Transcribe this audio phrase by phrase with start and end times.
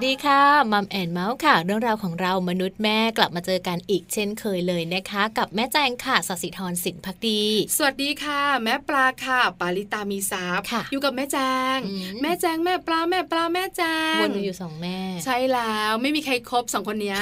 [0.00, 7.42] Mom and Mouth ค่ะ เรื่องราวของเรามนุษย์แม่กลับมาเจอกันอีกเช่นเคยเลยนะคะ กับแม่แจงค่ะศศิธรสินภักดี
[7.76, 10.60] สวัสดีค่ะ แม่ปลาค่ะ ปาลิตามีซับ
[10.92, 11.38] อยู่กับแม่แจ
[11.76, 11.78] ง
[12.22, 13.82] แม่แจงแม่ปลาแม่ปลาแม่แจ
[14.18, 17.16] งวนอยู่สองแม่ ใช่แล้วไม่มีใครครบสองคนนี้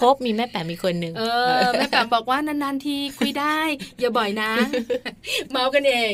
[0.00, 1.22] ครบมีแม่แปมมีคนหนึ่งเอ
[1.60, 3.58] อแม่แปมบอกว่านานๆทีคุยได้
[4.00, 4.52] อย่าบ่อยนะ
[5.50, 6.12] เมาท์กันเอง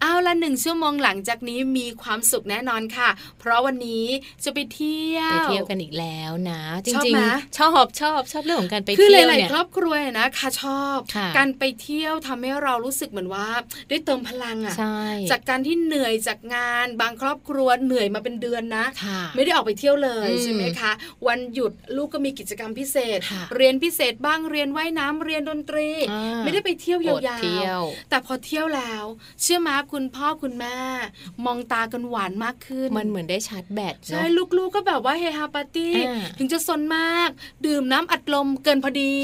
[0.00, 4.06] เอาละหนึ่งชั่วโมงหลังจากนี้มีความสุขแน่นอนค่ะ เพราะวันนี้
[4.44, 10.98] จะไปเที่ยว ไปเที่ยวกันอีกแล้วนะ จริงๆ ชอบชอบชอบเรื่องของการไปเที่ยวเนี่ยคือหลายๆครอบครัวนะคะชอบ
[11.38, 13.48] การไปเที่ยวทำให้เรารู้สึกเหมือนว่า
[13.88, 14.76] ได้เติมพลังอะ
[15.30, 18.86] จากการที่เหนื่อยจากงาน บางครอบครัวเหนื่อยมาเป็นเดือนนะ
[19.36, 20.92] ไม่ได้ออกไปเที่ยวเลยใช่ไหมคะ
[21.26, 23.18] วันหยุดลูกก็มีกิจกรรมพิเศษ
[23.56, 25.88] เรียนพิเศษบ้างเรียนว่ายน้ำเรียนดนตรี
[26.40, 27.16] ไม่ได้ไปเที่ยวยา
[27.80, 29.04] วๆแต่พอเที่ยวแล้ว
[29.42, 30.78] เชื่อมาคุณพ่อคุณแม่
[31.44, 35.94] มองตากันหวานมากขึ้น มันเหมือนได้ชาร์จแบตใช่ลูกๆก็ก็แบบว่าเฮฮาปาร์ตี้
[36.38, 37.30] ถึงจะซนมาก
[37.66, 39.14] ดื่มน้ำอัดลมเกินพอดี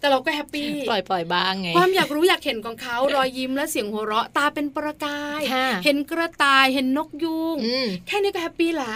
[0.00, 5.40] แต่เราก็แฮปปี้ปล่อยปล่อยบ้างไงความอยากรู้อยากเห็นของเขารอยยิ้มและเสียงหัวเราะตาเป็นประกาย
[5.84, 7.56] เห็นกระต่ายเห็นนกยุง
[8.06, 8.92] แค่นี้ก็แฮปปี้ละ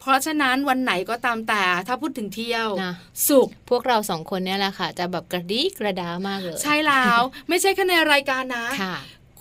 [0.00, 2.68] เพราะฉะนั้นวันไหนก็ตามแต่ถ้าพูดถึงเที่ยว
[3.28, 8.66] สุขพวกเราสองคนเนี่ยแหละค่ะ จะแบบกระดี๊กระด๊ามากเลย ใช่แล้วไม่ใช่แค่ในรายการนะ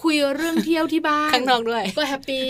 [0.02, 2.46] คุยเรื่องเที่ยวที่บ้านข้างนอกด้วย ก็ happy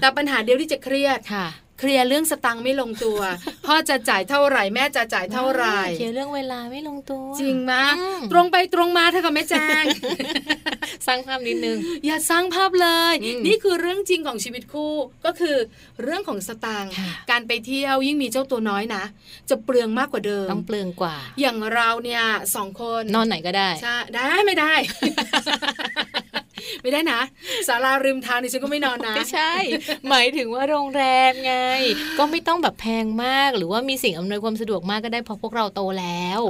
[0.00, 1.46] แต่ปัญหาเดียวที่จะเครียดค่ะ
[1.78, 3.20] เคลียร์เรื่องสตังค์ไม่ลงตัว
[3.66, 7.72] พ่อจะจ่ายเท่าไหร่แม่จะจ่ายเท่าไหร่เคลียร์เรื่องเวลาไม่ลงตัว จริงไหม
[8.32, 9.84] ตรงไปตรงมาเธอกับแม่แจง
[11.06, 13.14] สร้างภาพนิดนึง อย่าสร้างภาพเลย
[13.46, 14.94] นี่คือเรื่องจริงของชีวิตคู่
[15.24, 15.56] ก็คือ
[16.02, 16.92] เรื่องของสตางค์
[17.30, 19.04] การไปเที่ยวยิ่งมีเจ้าตัวน้อยนะ
[19.50, 22.22] จะเปลืองมากกว่าเดิม ต้องเปลืองกว่า อย่างเราเนี่ย
[22.54, 24.74] สองคนนอนไหนก็ได้ใช่ได้ไม่ได้
[26.82, 27.20] ไม่ได้นะ
[27.68, 29.52] ศาลาริมทางนี่ฉันก็ไม่นอนนะไม่ใช่
[30.08, 31.54] หมายถึงว่าโรงแรมไง
[32.18, 36.40] ก็ไม่ต้องแบบแพงมาก หรือว่ามีสิ่งอำนวยความสะดวกมากก็ได้เพราะพวกเราโตแล้ว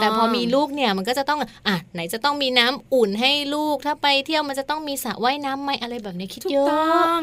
[0.00, 1.38] แต่พอมีลูกเนี่ยมันก็จะต้อง
[1.68, 7.22] อะไหนจะต้องมีน้ำอุ่นให้ลูกถ้าไปเที่ยวมันจะต้องมีสระว่ายน้ำไหมอะไรแบบนี้คิดเยอะต้อง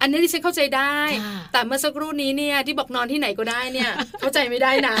[0.00, 0.96] อันนี้ดิฉันเข้าใจได้
[1.52, 3.90] แต่เมื่อสักครู่นี้เนี่ยที่บอกนอนที่ไหนก็ได้เนี่ย
[4.20, 4.96] เข้าใจไม่ได้นะ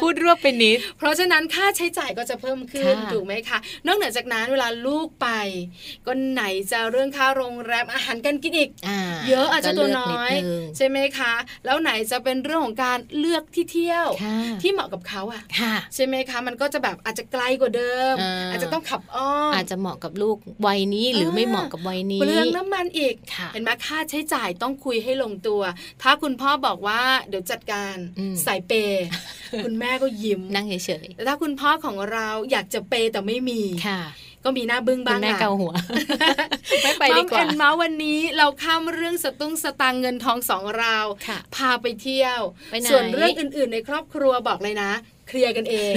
[0.00, 5.28] พูดรวบเป็นนิด เพราะฉะนั้นค่าใช้จ่ายก็จะเพิ่มขึ้นถูกไหมคะนอกเหนือจากนั้นเวลาลูกไป
[6.06, 8.70] ก็ไหนจะเรื่องค่าโรงแรมอาหารการกินอีก
[9.28, 10.32] เยอะอาจจะตัวน้อย
[10.76, 11.34] ใช่ไหมคะ
[11.64, 14.06] แล้วไหนจะเป็นเรื่องของการเลือกที่เที่ยว
[14.62, 15.42] ที่เหมาะกับเขาอะ
[15.94, 18.14] ใช่ไหมคะ มันก็จะแบบอาจจะไกลกว่าเดิม
[18.50, 20.36] อาจจะต้องขับอ้อมอาจจะเหมาะกับลูก
[20.66, 23.14] วัยนี้หรือไม่เหมาะกับวัยนี้เปลืองน้ำมันอีก
[23.52, 25.62] เห็นไหมค่าใช้จ่ายต้องคุยให้ลงตัว
[26.02, 27.96] ถ้าคุณพ่อบอกว่าเดี๋ยวจัดการ
[28.44, 28.72] ใส่เป
[29.64, 30.74] คุณแม่ก็ยิ้มนั่งเฉ
[31.04, 34.00] ยๆแต่ถ้าคุณพ่อของเราอยากจะเปแต่ไม่มีค่ะ
[34.44, 35.72] ก็มีหน้าบึ้งบ้างแม่เกาหัว
[36.84, 40.96] ไม่ไปดีกว่าเมาวันนี้เราข้ามเรื่องสตุ้งสตางเงินทองสองเรา
[41.56, 42.40] พาไปเที่ยว
[42.90, 44.90] ส่วนเรื่องอื่น ๆ ในครอบครัวบอกเลยนะ
[45.30, 45.94] เคลียร์กันเอง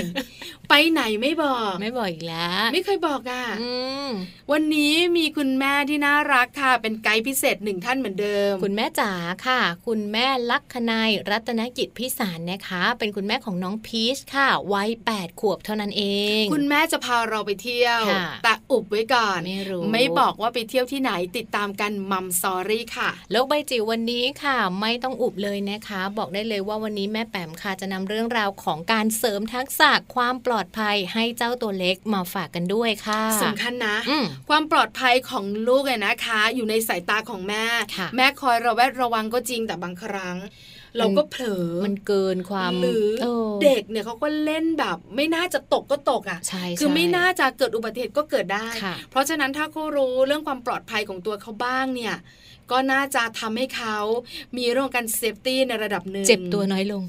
[0.70, 3.44] ไปไหนไม่บอก ไม่บอกอีกแล้ว ไม่เคยบอกอะ
[4.52, 9.12] วันนี้มีคุณแม่ที่น่ารักค่ะ เป็นไกด์พิเศษหนึ่งท่านเหมือนเดิม คุณแม่จ๋า
[9.48, 16.04] ค่ะ คุณแม่ลักคนายรัตนกิจพิสารนะคะ เป็นคุณแม่ของน้องพีชค่ะวัยแปดขวบเท่านั้นเอ
[16.42, 18.02] ง คุณแม่จะพาเราไปเที่ยว
[18.44, 33.98] แต่อุบไว้ก่อนไม่รู้ไม่บอกว่าไปเที่ยวที่ไหนติดตามกันมัมซอรี่ค่ะโลกใบจิ๋ววันนี้ค่ะ ไม่ต้องอุบเลยนะคะ บอกได้เลยว่าวันนี้แม่แปมค่ะจะนำเรื่องราวของการเสริมทักษะความปลอดภัยให้เจ้าตัวเล็กมาฝากกันด้วยค่ะสำคัญนะ
[34.50, 37.66] ความปลอดภัยของลูกเลยนะคะ อยู่ในสายตาของแม่
[38.16, 40.38] แม่คอยระแวดระวังก็จริงแต่บางครั้ง
[40.98, 43.08] เราก็เผลอ มันเกินความหรือ
[43.64, 46.40] เด็กเนี่ยเขาก็เล่นแบบ ไม่น่าจะตกก็ตกอะ
[46.80, 48.68] คือไม่น่าจะเกิดอุบัติเหตุก็เกิดได้
[49.12, 52.16] เพราะฉะนั้นถ้าเขารู้เรื่องความปลอดภัยของตัวเขาบ้างเนี่ย
[52.72, 53.98] ก็น่าจะทำให้เขา
[54.58, 57.04] มีเรื่องการเซฟตี้ในระดับหนึ่งเจ็บตัวน้อยลง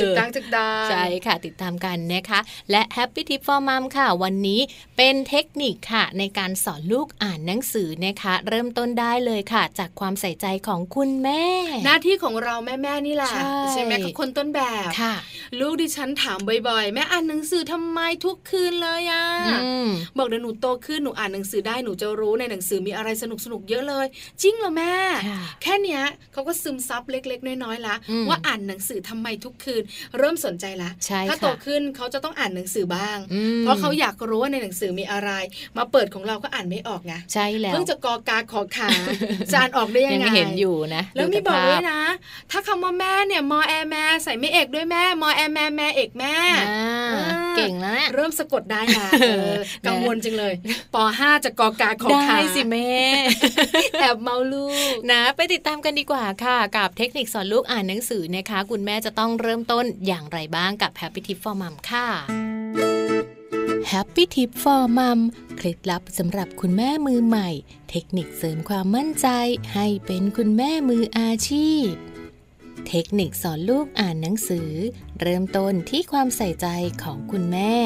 [0.00, 2.40] จุดดังจุดดังใช่ค่ะติดตามกันนะคะ
[2.70, 4.60] และ Happy Tip for Mom ค่ะ วันนี้
[4.96, 11.44] เป็นเทคนิคค่ะ ในการสอนลูกอ่านหนังสือนะคะ เริ่มต้นได้เลยค่ะ จากความใส่ใจของคุณแม่
[11.84, 13.32] หน้าที่ของเราแม่แม่นี่แหละ
[13.72, 15.14] ใช่ไหมคะคนต้นแบบค่ะ
[15.60, 19.24] ลูกดิฉันถามบ่อยๆ แม่อ่านหนังสือทำไมทุกคืนเลยอะ
[20.18, 24.06] บอกเดี๋ยวหนูโตขึ้นหนูอ่านหนังสือได้หนูจะรู้ในหนังสือมีอะไรสนุกสนุกเยอะเลย
[24.42, 24.87] จริงเหรอแม่
[25.62, 26.02] แค่เนี้ย
[26.32, 27.94] เขาก็ซึมซับเล็ก ๆ น้อยๆละ
[28.28, 29.82] ว่าอ่านหนังสือทำไมทุกคืน
[30.18, 30.90] เริ่มสนใจละ
[31.28, 33.18] ถ้าโตขึ้นเขาจะต้องอ่านหนังสือบ้าง
[33.60, 35.30] เพราะเขาอยากรู้ว่าในหนังสือมีอะไร
[35.76, 38.88] มาเปิดของเราก็อ่านไม่ออกไงใช่แล้วเพิ่งจะกอกาขอขา
[39.52, 42.00] จานออกได้ยังไงเห็นอยู่นะแล้วมีบอกด้วยนะ
[42.50, 46.34] ถ้าคำว่าแม่เนี่ยมอแอแม่ใส่ไม่เอกด้วยแม่มอแอแม่แม่เอกแม่
[47.56, 49.08] เก่งแล้วเริ่มสะกดได้ละ
[49.86, 50.54] กังวลจังเลย
[50.94, 52.92] ป .5 จะกอกาขอขาได้สิแม่
[54.00, 54.77] แอบเมาลูก
[55.10, 62.06] นะไปติดตามกันดีกว่าค่ะ กับเทคนิคสอนลูกอ่านหนังสือนะคะ คุณแม่จะต้องเริ่มต้นอย่างไรบ้างกับ Happy Tip for Mom ค่ะ
[63.92, 65.20] Happy Tip for Mom
[65.56, 67.50] เคล็ดลับสำหรับคุณแม่มือใหม่
[67.90, 69.28] เทคนิคเสริมความมั่นใจ
[69.74, 71.88] ให้เป็นคุณแม่มืออาชีพ
[72.88, 74.70] เทคนิคสอนลูกอ่านหนังสือ
[75.20, 76.66] เริ่มต้นที่ความใส่ใจ
[77.02, 77.76] ของคุณแม่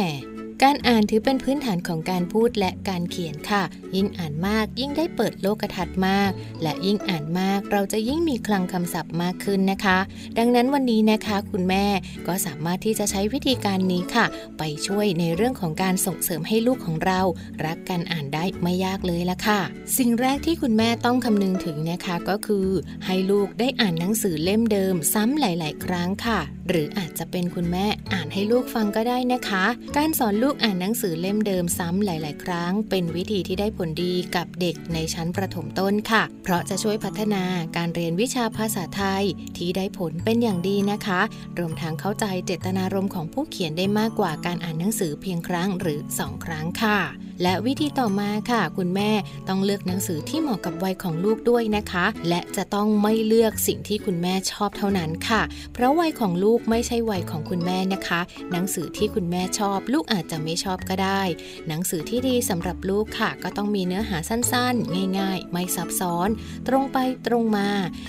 [0.66, 3.62] การอ่านถือเป็นพื้นฐานของการพูดและการเขียนค่ะ
[3.96, 6.30] ยิ่งอ่านมากยิ่งได้เปิดโลกทัศน์มาก
[6.62, 9.98] และยิ่งอ่านมากเราจะยิ่งมีคลังคำศัพท์มากขึ้นนะคะ
[10.38, 11.86] ดังนั้นวันนี้นะคะคุณแม่
[12.26, 14.26] ก็สามารถที่จะใช้วิธีการนี้ค่ะ
[14.58, 17.20] ไปช่วยในเรื่องของการส่งเสริมให้ลูกของเรา
[17.66, 19.60] รักการอ่านได้ไม่ยากเลยละค่ะ
[19.98, 22.68] สิ่งแรกที่คุณแม่ต้องคำนึงถึงนะคะก็คือ
[23.06, 29.64] ให้ลูกได้อ่านหนังสือเล่มเดิม ซ้ำหลาย ๆ ครั้งค่ะหรืออาจจะเป็นคุณแม่อ่านให้ลูกฟังก็ได้นะคะ
[29.96, 37.44] การสอนลูกอ่านหนังสือเล่มเดิมซ้ำหลาย ๆ ครั้ง เป็นวิธีที่ได้ผลดีกับเด็กในชั้นประถมต้นค่ะ เพราะจะช่วยพัฒนา
[37.76, 39.24] การเรียนวิชาภาษาไทย
[39.56, 41.20] ที่ได้ผลเป็นอย่างดีนะคะ
[41.58, 46.98] รวมทั้งเข้าใจเจตนารมณ์ของผู้เขียนได้มากกว่าการอ่านหนังสือเพียงครั้งหรือ 2 ครั้งค่ะ
[47.42, 49.10] และวิธีต่อมาค่ะ คุณแม่
[49.48, 55.42] ต้องเลือกหนังสือที่เหมาะกับวัยของลูกด้วยนะคะ และจะต้องไม่เลือกสิ่งที่คุณแม่ชอบเท่านั้นค่ะ
[55.74, 58.20] เพราะวัยของลูกไม่ใช่วัยของคุณแม่นะคะ
[58.52, 61.22] หนังสือที่คุณแม่ชอบ ลูกอาจจะไม่ชอบก็ได้
[61.68, 66.28] หนังสือที่ดีสำหรับลูกค่ะ ก็ต้องมีเนื้อหาสั้นๆ ง่าย ๆ ไม่ซับซ้อน
[66.68, 67.68] ตรงไปตรงมา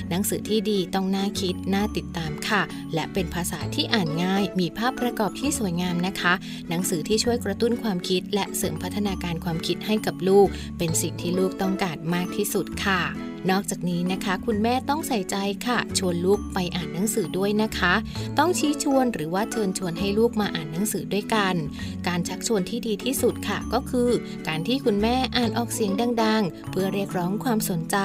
[0.10, 2.62] หนังสือที่ดีต้องน่าคิดน่าติดตามค่ะ
[2.94, 6.34] และเป็นภาษาที่อ่านง่าย มีภาพประกอบที่สวยงามนะคะ
[6.70, 10.48] หนังสือที่ช่วยกระตุ้นความคิด และเสริมพัฒนาการความคิดให้กับลูก
[10.78, 15.36] เป็นสิ่งที่ลูกต้องการมากที่สุดค่ะ นอกจากนี้นะคะ คุณแม่ต้องใส่ใจ
[15.68, 17.94] ค่ะ ชวนลูกไปอ่านหนังสือด้วยนะคะ
[18.40, 21.56] ต้องชี้ชวนหรือว่าเชิญชวนให้ลูกมาอ่านหนังสือด้วยกัน
[22.08, 24.10] การชักชวนที่ดีที่สุดค่ะก็คือ
[24.48, 25.92] การที่คุณแม่อ่านออกเสียง
[26.24, 27.98] ดัง ๆ เพื่อเรียกร้องความสนใจ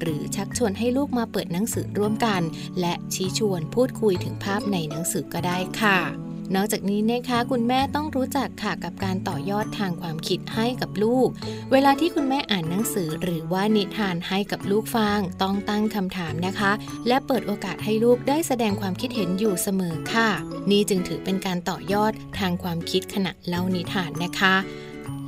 [0.00, 2.42] หรือชักชวนให้ลูกมาเปิดหนังสือร่วมกัน
[2.80, 11.28] และชี้ชวนพูดคุยถึงภาพในหนังสือก็ได้ค่ะ นอกจากนี้นะคะคุณแม่ต้องรู้จักค่ะกับการต่อยอดทางความคิดให้กับลูก
[11.72, 16.72] เวลาที่คุณแม่อ่านหนังสือหรือว่านิทานให้กับลูกฟังต้องตั้งคำถามนะคะ
[17.08, 20.28] และเปิดโอกาสให้ลูกได้แสดงความคิดเห็นอยู่เสมอค่ะ
[20.70, 24.54] นี่จึงถือเป็นการต่อยอดทางความคิดขณะเล่านิทานนะคะ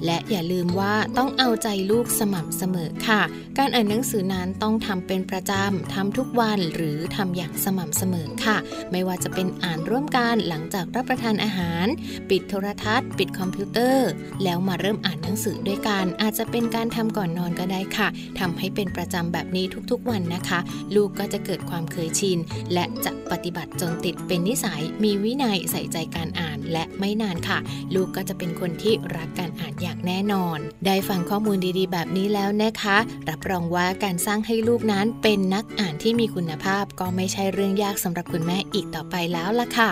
[0.06, 3.22] และอย่าลืมว่าต้องเอาใจลูกสม่ำเสมอค่ะ
[3.58, 8.56] การอ่านหนังสือนั้นต้องทำเป็นประจำทำทุกวันหรือทำอย่างสม่ำเสมอค่ะ
[8.92, 11.86] ไม่ว่าจะเป็นอ่านร่วมกันหลังจากรับประทานอาหาร
[12.30, 14.08] ปิดโทรทัศน์ ปิดคอมพิวเตอร์
[14.44, 18.08] แล้วมาเริ่มอ่านหนังสือด้วยกันอาจจะเป็นการทำก่อนนอนก็ได้ค่ะ
[18.40, 20.60] ทำให้เป็นประจำแบบนี้ทุกๆวันนะคะ
[20.94, 22.38] ลูกก็จะเกิดความเคยชิน
[22.72, 27.58] และจะปฏิบัติจนติดเป็นนิสัย มีวินัยใส่ใจการอ่าน และไม่นานค่ะ
[27.94, 39.90] ลูกก็จะเป็นคนที่รักการอ่านอย่างอย่างแน่นอน ได้ฟังข้อมูลดีๆ แบบนี้แล้วนะคะ รับรองว่าการสร้างให้ลูกนั้นเป็นนักอ่านที่มีคุณภาพก็ไม่ใช่เรื่องยากสำหรับคุณแม่อีกต่อไปแล้วล่ะค่ะ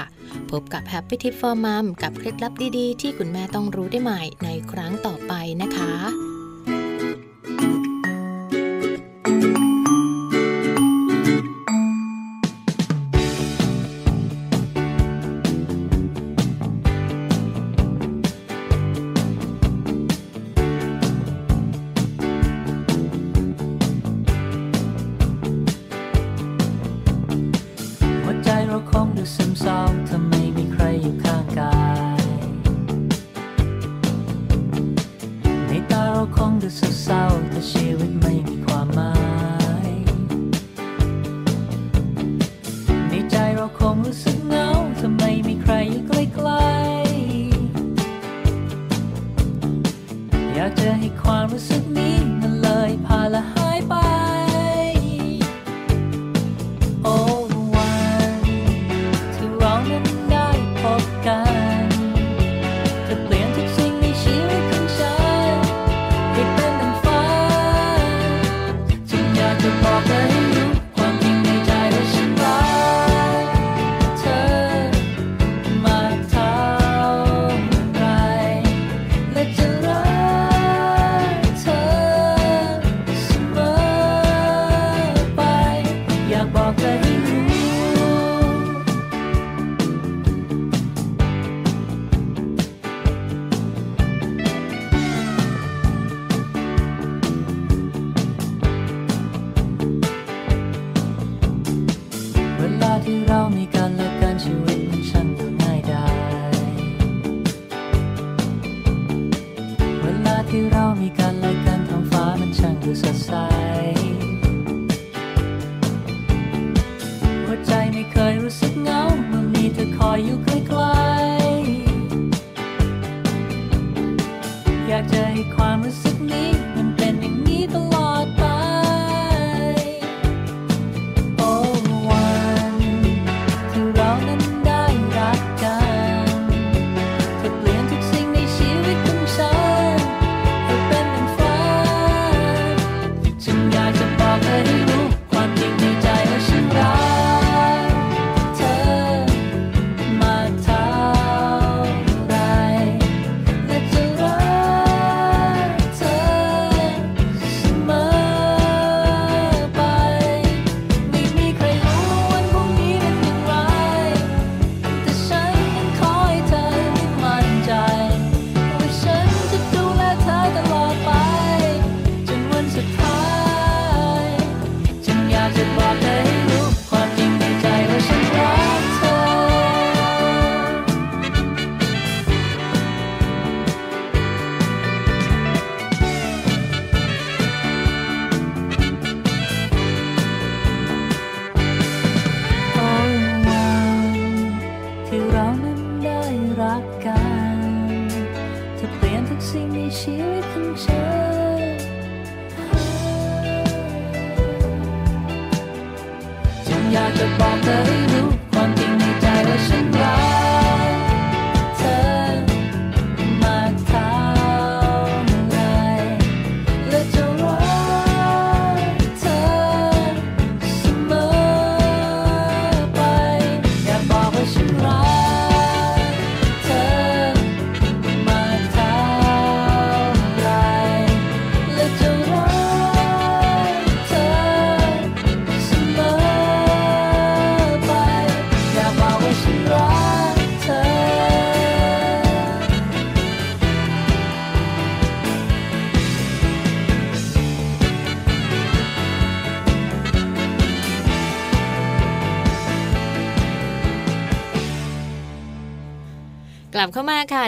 [0.50, 6.37] พบกับ Happy Tip for Mom กับเคล็ดลับดีๆ ที่คุณแม่ต้องรู้ได้ใหม่ในครั้งต่อไปนะคะ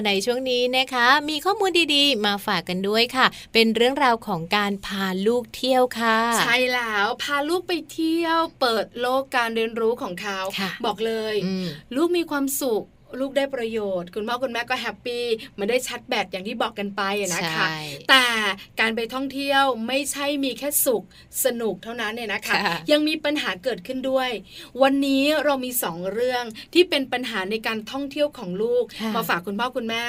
[0.07, 11.67] ในช่วงนี้นะคะ มีข้อมูลดีๆ มาฝากกันด้วยค่ะ เป็นเรื่องราวของการพาลูกเที่ยวค่ะ ใช่แล้วพาลูกไปเที่ยว เปิดโลกการเรียนรู้ของเขาค่ะบอกเลยอืม
[11.97, 12.85] ลูกมีความสุข
[13.21, 15.25] ลูกได้ประโยชน์ คุณพ่อคุณแม่ก็ happy
[15.59, 17.77] มันได้ชาร์จแบตอย่างที่บอกกันไปอะนะคะใช่
[18.11, 18.27] แต่
[18.81, 21.03] การไปท่องเที่ยวไม่ใช่มีแค่สุข
[21.45, 24.31] สนุกเท่านั้นเนี่ยนะคะค่ะยังมีปัญหาเกิดขึ้นด้วย
[24.83, 30.05] วันนี้เรามีสองเรื่องที่เป็นปัญหาในการท่องเที่ยวของลูกค่ะมาฝากคุณพ่อคุณแม่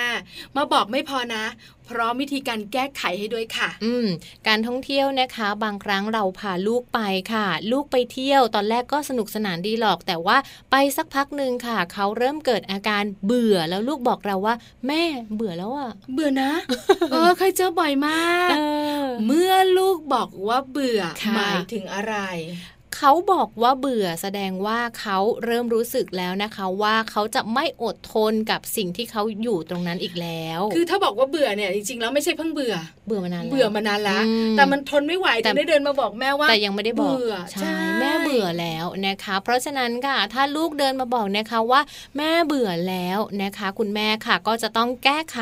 [0.58, 1.46] มาบอกไม่พอนะ
[1.92, 4.08] พร้อมวิธีการแก้ไขให้ด้วยค่ะ อืม
[4.48, 7.00] การท่องเที่ยวนะคะ บางครั้งเราพาลูกไป
[7.34, 10.38] ค่ะ ลูกไปเที่ยวตอนแรกก็สนุกสนานดีหรอก แต่ว่า
[10.72, 14.56] ไปสักพักหนึ่งค่ะ เขาเริ่มเกิดอาการเบื่อแล้วลูกบอกเราว่า
[14.88, 15.04] แม่
[15.36, 16.52] เบื่อแล้วอะ เบื่อนะ
[17.12, 18.58] เออเคยเจอบ่อยมากเอ
[19.04, 22.16] อเมื่อลูกบอกว่าเบื่อค่ะหมายถึงอะไร
[23.04, 32.76] เขาบอกว่าเบื่อแสดงว่าเขาเริ่มรู้สึกแล้วนะคะว่าเขาจะไม่อดทนกับสิ่งที่เขาอยู่ตรงนั้นอีกแล้ว คือถ้าบอกว่าเบื่อเนี่ยจริงๆแล้วไม่ใช่เพิ่งเบื่อ
[33.08, 41.82] เบื่อมานานแล้วเบื่อมานานแล้วอืมแต่มันทนไม่ไหวแต่ถึงได้เดินมาบอกแม่ว่าแต่ยังไม่ได้บอกเบื่อใช่แม่เบื่อแล้วนะคะ เพราะฉะนั้นค่ะถ้าลูกเดินมาบอกนะคะว่า
[42.18, 45.40] แม่เบื่อแล้วนะคะ คุณแม่ค่ะก็จะต้องแก้ไข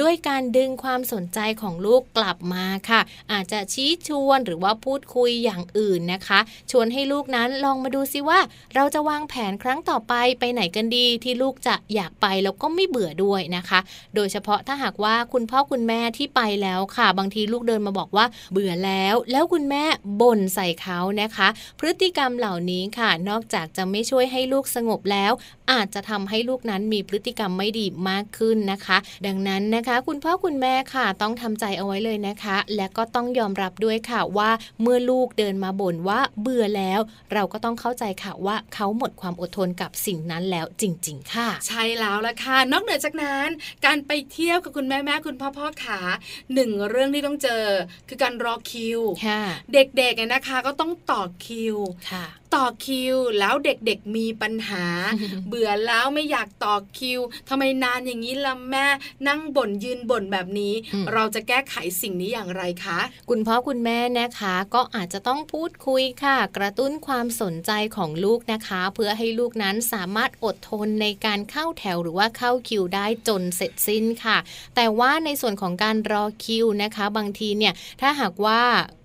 [0.00, 3.00] ด้วยการดึงความสนใจของลูกกลับมาค่ะ
[3.32, 8.40] อาจจะชี้ชวนหรือว่าพูดคุยอย่างอื่นนะคะ ชวนให้ลูกนั้นลองมาดูซิว่า
[8.74, 13.80] เราจะวางแผนครั้งต่อไปไปไหนกันดีที่ลูกจะอยากไปแล้วก็ไม่เบื่อด้วยนะคะ
[14.14, 19.84] โดยเฉพาะถ้าหากว่าคุณพ่อคุณแม่ที่ไปแล้วค่ะ บางทีลูกเดินมาบอกว่าเบื่อแล้ว แล้วคุณแม่
[20.20, 21.48] บ่นใส่เขานะคะ
[21.78, 25.32] พฤติกรรมเหล่านี้ค่ะ นอกจากจะไม่ช่วยให้ลูกสงบแล้ว
[25.72, 28.96] อาจจะทำให้ลูกนั้นมีพฤติกรรมไม่ดีมากขึ้นนะคะ
[29.26, 34.50] ดังนั้นนะคะ คุณพ่อคุณแม่ค่ะ ต้องทำใจเอาไว้เลยนะคะ และก็ต้องยอมรับด้วยค่ะว่า
[34.82, 36.77] เมื่อลูกเดินมาบ่นว่าเบื่อแล้ว
[37.34, 43.48] เราก็ต้องเข้าใจค่ะว่าเขาหมดความอดทนกับสิ่งนั้นแล้วจริง ๆ ค่ะ ใช่แล้วละค่ะ นอกเหนือจากนั้น
[43.86, 46.00] การไปเที่ยวกับคุณแม่แม่คุณพ่อพ่อขา
[46.54, 47.64] หนึ่งเรื่องที่ต้องเจอ
[48.08, 51.76] คือการรอคิวค่ะเด็กๆเนี่ยนะคะก็ต้องต่อคิว
[52.10, 52.26] ค่ะ
[52.58, 54.86] ต่อคิว แล้วเด็กๆมีปัญหา
[55.48, 58.86] เบื่อแล้วไม่อยากต่อคิวทำไมนานอย่างนี้ล่ะแม่
[59.28, 62.98] นั่งบ่นยืนบ่นแบบนี้อืมเราจะแก้ไขสิ่งนี้อย่างไรคะ
[63.30, 74.38] คุณพ่อคุณแม่นะคะ ก็อาจจะต้องพูดคุยค่ะ กระตุ้นความสนใจของลูกนะคะ เพื่อให้ลูกนั้นสามารถอดทนในการเข้าแถวหรือว่าเข้าคิวได้จนเสร็จสิ้นค่ะ
[74.76, 78.60] แต่ว่าในส่วนของการรอคิวนะคะ บางทีเนี่ยถ้าหากว่า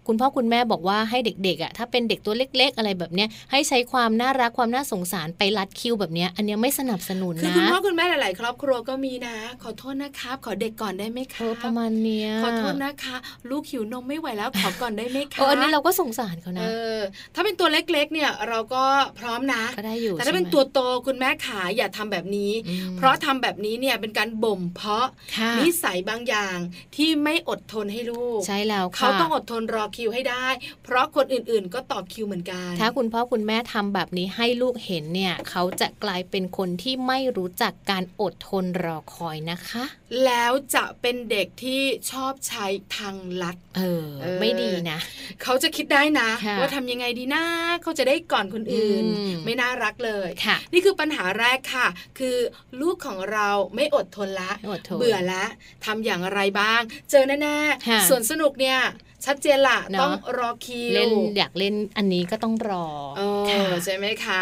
[0.08, 13.16] คุณพ่อคุณแม่บอกว่าให้เด็กๆอะถ้าเป็นเด็กตัวเล็ก ๆ อะไรแบบเนี้ยให้ใช้ความน่ารักความน่าสงสารไปรัดคิวแบบเนี้ยอันเนี้ยไม่สนับสนุนคือนะคุณพ่อคุณแม่หลายๆ ครอบครัวก็มีนะ ขอโทษนะครับ ขอเด็กก่อนได้ไหมคเอรัอบประมาณเนี้ยขอโทษนะคะ
[13.50, 16.98] ลูกหิวนมไม่ไหวแล้วขอก่อนได้ไหมคะเอออันนี้เราก็สงสารเขาเอนะอ
[17.36, 18.84] ถ้าเป็นตัวเล็กๆ เนี่ยเราก็
[19.20, 26.58] พร้อมนะก็ได้อยู่แต่ถ้าเป็นใช่ไหมตัวโตคุณแม่ขาอย่าทำแบบนี้อืมเพราะทำแบบนี้เนี่ยเป็นการบ่มเพาะค่ะนิสัยบางอย่าง
[26.96, 30.48] ที่ไม่อดทนให้ลูกใช่แล้วค่ะเขาต้องอดทนรอคิวให้ได้
[30.84, 39.84] เพราะคนอื่นๆ ก็ต่อคิวเหมือนกัน ถ้าคุณพ่อคุณแม่ทำแบบนี้ให้ลูกเห็นเนี่ยเขาจะกลายเป็นคนที่ไม่รู้จักการอดทนรอคอยนะคะ
[40.26, 42.66] แล้วจะเป็นเด็กที่ชอบใช้
[42.98, 45.00] ทางลัด เออเออไม่ดีนะ
[45.44, 47.44] เขาจะคิดได้นะค่ะว่าทำยังไงดีนะ
[47.84, 51.88] เขาจะได้ก่อนคนอื่นอืมไม่น่ารักเลยค่ะ นี่คือปัญหาแรกค่ะ
[52.20, 52.36] คือ
[52.82, 55.46] ลูกของเราไม่อดทนละอดทนเบื่อละ
[55.86, 58.80] ทำอย่างไรบ้าง เจอแน่ค่ะๆส่วนสนุกเนี่ย
[59.26, 64.40] ชัดเจนละเนอะต้องรอคิวเล่นอยากเล่นอันนี้ก็ต้องรอเอค่ะอใช่ไหมคะ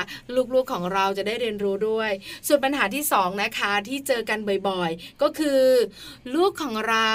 [0.54, 2.12] ลูกๆของเราจะได้เรียนรู้ด้วย
[2.48, 4.39] ส่วนปัญหาที่สองนะคะที่เจอกัน
[4.70, 5.62] บ่อยๆ ก็คือ
[6.36, 7.13] ลูกของเรา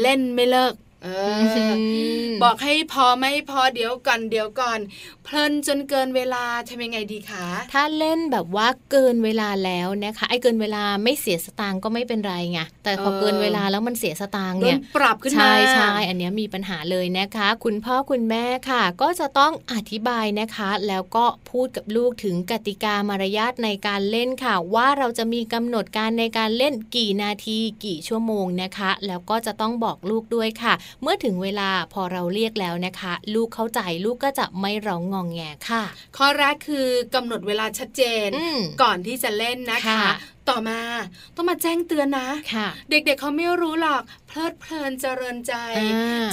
[0.00, 4.80] เล่นไม่เลิกเอออมบอกให้พอไม่พอเดี๋ยวก่อนเดี๋ยวก่อน
[5.24, 35.84] เพลินจนเกินเวลาทำยังไงดีคะ ถ้าเล่นแบบว่าเกินเวลาแล้วนะคะไอ้เกินเวลาไม่เสียสตางก็ไม่เป็นไรไงแต่พอเกินเวลาแล้วมันเสียสตางเนี่ยปรับขึ้นมาใช่ใช่อันนี้มีปัญหาเลยนะคะ คุณพ่อคุณแม่ค่ะ ก็จะต้องอธิบายนะคะ แล้วก็พูดกับลูกถึงกติกามารยาทในการเล่นค่ะ ว่าเราจะมีกำหนดการในการเล่นกี่นาทีกี่ชั่วโมงนะคะ แล้วก็จะต้องบอกลูกด้วยค่ะ เมื่อถึงเวลาพอเราเรียกแล้วนะคะ ลูกเข้าใจลูกก็จะไม่ร้องงองแงค่ะ
[36.16, 38.28] ข้อแรกคือกำหนดเวลาชัดเจน
[38.82, 40.02] ก่อนที่จะเล่นนะคะ
[40.50, 40.80] ต่อมา
[41.36, 45.54] ต้องมาแจ้งเตือนนะะเด็กๆเเขาไม่รู้หรอกเพลิดเพลินเจริญใจ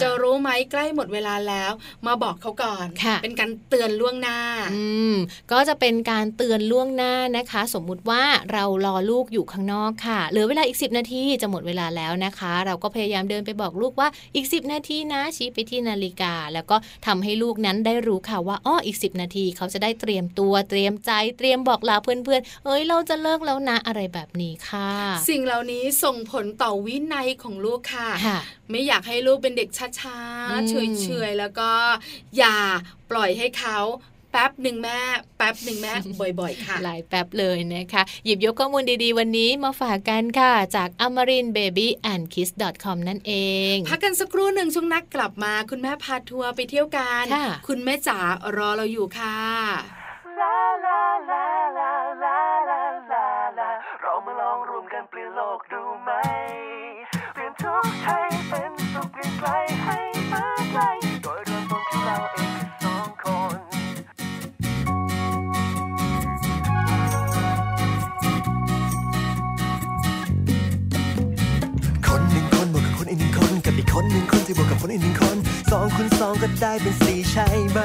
[0.02, 1.72] จะรู้ไหมใกล้หมดเวลาแล้ว
[2.06, 2.88] มาบอกเขาก่อน
[3.24, 4.38] เป็นการเตือนล่วงหน้า
[4.74, 5.16] อืม
[5.52, 24.90] ก็จะเป็นการเตือนล่วงหน้านะคะ สมมุติว่าเรารอลูกอยู่ข้างนอกค่ะเหลือเวลาอีก 10 นาทีจะหมดเวลาแล้วนะคะ เราก็พยายามเดินไปบอกลูกว่าอีก 10 นาทีนะชี้ไปที่นาฬิกา แล้วก็ทำให้ลูกนั้นได้รู้ค่ะว่าอ้ออีก 10 นาทีเขาจะได้เตรียมตัวเตรียมใจเตรียมบอกลาเพื่อนๆเอ้ยเราจะเลิกแล้วนะอะไรแบบนี้ค่ะ
[25.30, 28.10] สิ่งเหล่านี้ส่งผลต่อวินัยของลูกค่ะ
[28.70, 31.72] ไม่อยากให้ลูกเป็นเด็กช้าๆ เฉยๆ แล้วก็
[32.38, 32.58] อย่า
[33.12, 33.80] ปล่อยให้เขา
[34.34, 35.00] แป๊บหนึ่งแม่
[35.38, 35.92] แป๊บหนึ่งแม่
[36.40, 42.50] บ่อย ๆ ค่ะ หลายแป๊บเลยนะคะ หยิบยกข้อมูลดีๆ วันนี้มาฝากกันค่ะ จาก amarin baby and kiss
[42.84, 43.34] com นั่นเอ
[43.74, 47.26] ง พักกันสักครู่หนึ่งช่วงนักกลับมา คุณแม่พาทัวร์ไปเที่ยวกัน
[47.68, 48.20] คุณแม่จ๋า
[48.58, 49.38] รอเราอยู่ค่ะ
[54.28, 56.12] มาลองรวมกันเปลี่ยนโลกดูไหม
[57.34, 59.50] เปลี่ยนทุกให้เป็นสุขเปลี่ยนไกล
[59.84, 59.98] ให้
[60.32, 60.82] มาไกล
[61.24, 63.58] โดยเริ่มต้นที่เราเองสองคน
[72.08, 75.38] คนหนึ่งคนบวกกับคนอีกหนึ่งคนกับอีกคนหนึ่งคนที่บวกกับคนอีกหนึ่งคน
[75.72, 77.80] สองคูณสองก็ได้เป็นสี่ใช่ไหม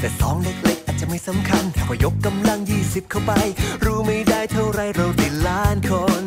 [0.00, 3.32] แต่สองเล็ก จะไม่สำคัญถ้าว่ายกกำลังยี่สิบเข้าไป
[3.84, 6.22] รู้ไม่ได้เท่าไรเราได้ล้านคน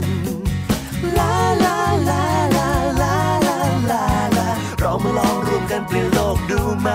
[1.17, 1.77] ลาลา
[2.09, 2.23] ลา
[2.57, 2.69] ลา
[3.01, 3.15] ลา
[3.47, 3.59] ลา
[3.91, 4.03] ลา
[4.37, 4.47] ลา
[4.79, 6.89] เรามาลองรวมกันเปลี่ยนโลกดูไหม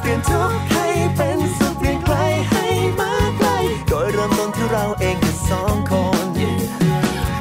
[0.00, 2.16] เปลี่ยนทุกข์ให้เป็นสุขเปลี่ยนไกล
[2.50, 2.66] ให้
[3.00, 3.48] มาไกล
[3.88, 5.92] โดยเริ่มต้นที่เราเองแค่สองค
[6.24, 6.26] น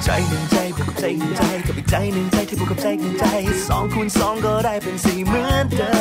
[0.03, 3.25] ใจหนึ่งใจบวกกับใจหนึ่งใจกับอีกใจหนึ่งใจที่บวกกับใจหนึ่งใจ
[3.69, 5.95] สองคูณสองก็ได้เป็นสี่เหมือนเดิ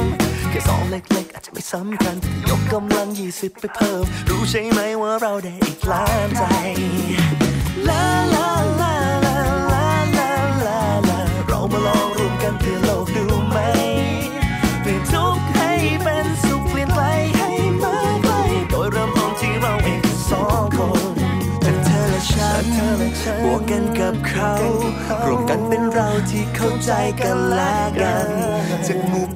[0.00, 0.02] ม
[0.52, 2.16] แค่สองเล็กๆอาจจะไม่สำคัญ
[2.48, 6.44] ยกกำลังยี่สิบไปเพิ่ม รู้ใช่ไหมว่าเราได้อีกล้านใจ
[7.88, 8.48] ลาลา
[8.80, 9.36] ลาลา
[9.72, 9.86] ลา
[10.18, 10.30] ลา
[10.66, 13.58] ลาลาเรามาลองรวมกันเพื่อโลกดูไหม
[14.82, 17.00] เปลี่ยนทุกข์ให้เป็นสุขเปลี่ยนไป
[17.38, 17.50] ให้
[17.82, 18.32] มาไกล
[18.70, 21.02] โดยเริ่มต้นที่เราเองสองคน
[21.64, 22.64] จากเธอและฉัน
[23.44, 24.52] บวกกันกับเขา
[25.26, 28.28] รวมกันเป็นเราที่เข้าใจกันและกัน
[28.86, 29.26] จากหมู่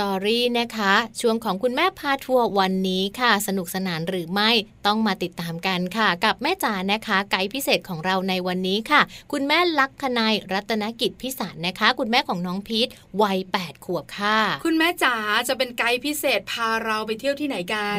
[0.00, 4.50] ตอรี่นะคะ ช่วงของคุณแม่พาทัวร์วันนี้ค่ะ สนุกสนานหรือไม่
[4.86, 9.00] ต้องมาติดตามกันค่ะ กับแม่จ๋านะคะ ไกด์พิเศษของเราในวันนี้ค่ะ
[9.32, 12.88] คุณแม่ลักคนายรัตนกิจพิสารนะคะ คุณแม่ของน้องพีท
[13.22, 15.14] วัย 8 ขวบค่ะ คุณแม่จ๋า
[15.48, 17.98] จะเป็นไกด์พิเศษพาเราไปเที่ยวที่ไหนกัน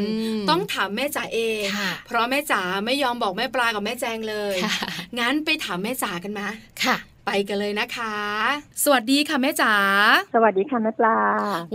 [0.49, 1.63] ต้องถามแม่จ๋าเอง
[2.07, 4.55] เพราะแม่จ๋าไม่ยอมบอกแม่ปลากับแม่แจงเลย
[5.19, 6.47] งั้นไปถามแม่จ๋ากันมา
[6.85, 8.15] ค่ะ ไปกันเลยนะคะ
[8.84, 9.73] สวัสดีค่ะแม่จ๋า
[10.34, 11.17] สวัสดีค่ะแม่ปลา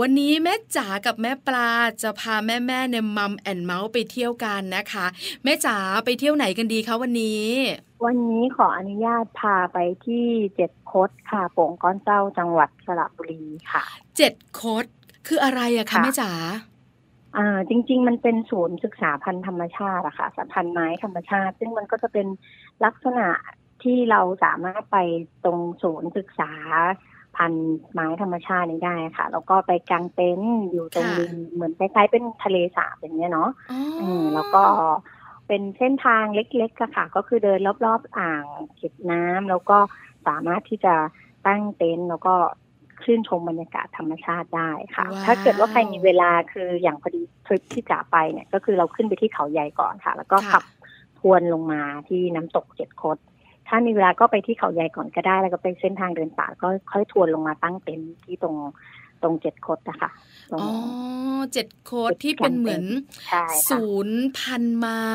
[0.01, 1.69] วันนี้แม่จ๋ากับแม่ปลา
[2.03, 5.07] จะพาแม่แม่ในมัมแอนเมาส์ไปเที่ยวกันนะคะ
[5.45, 7.47] แม่จ๋าไปเที่ยวไหนกันดีคะวันนี้
[8.05, 13.85] วันนี้ขออนุญาตพาไปที่เจ็ดคดค่ะโป่งก้อนเจ้าจังหวัดสระบุรีค่ะ
[14.17, 14.85] เจ็ดคด
[15.27, 16.31] คืออะไรอะคะแม่จ๋า
[17.37, 22.27] อ่าจริง ๆ มันเป็นศูนย์ศึกษาพันธุ์ธรรมชาติอะค่ะพันธุ์ไม้ธรรมชาติ ซึ่งมันก็จะเป็น
[22.85, 23.27] ลักษณะ
[23.83, 24.99] ที่เราสามารถไป
[25.45, 26.53] ตรงศูนย์ศึกษา
[27.37, 27.53] พัน
[27.93, 33.51] ไม้ธรรมชาตินี้ได้ค่ะ แล้วก็ไปกางเต็นท์อยู่ตรงริมเหมือนคล้ายๆเป็นทะเลสาบอย่างเงี้ยเนาะ
[34.01, 34.63] อืมแล้วก็
[35.49, 38.45] เป็นเส้นทางเล็กๆค่ะ ก็คือเดินรอบๆอ่าง
[38.77, 39.79] เก็บน้ำแล้วก็
[40.27, 40.95] สามารถที่จะ
[41.47, 42.35] ตั้งเต็นท์แล้วก็
[43.05, 50.65] ชื่นชมบรรยากาศธรรมชาติได้ค่ะ ถ้าเกิดว่าใครมีเวลาคืออย่างพอดีทริปที่จะไปเนี่ย ก็คือเราขึ้นไปที่เขาใหญ่ก่อนค่ะ แล้วก็ขับ
[51.19, 53.19] ทวนลงมาที่น้ำตกเจ็ดคด
[53.69, 58.57] ถ้ามีเวลาก็ไปที่เขาใหญ่ก่อนก็ได้ แล้วก็ไปเส้นทางเดินป่าก็ค่อยทวนลงมาตั้งเต็นท์ที่ตรง
[59.23, 60.11] ตรงเจ็ดโคดนะคะ
[60.53, 60.65] อ๋อ
[61.53, 62.85] เจ็ดโคดที่เป็นเหมือน
[63.71, 65.07] ศูนย์พันไม้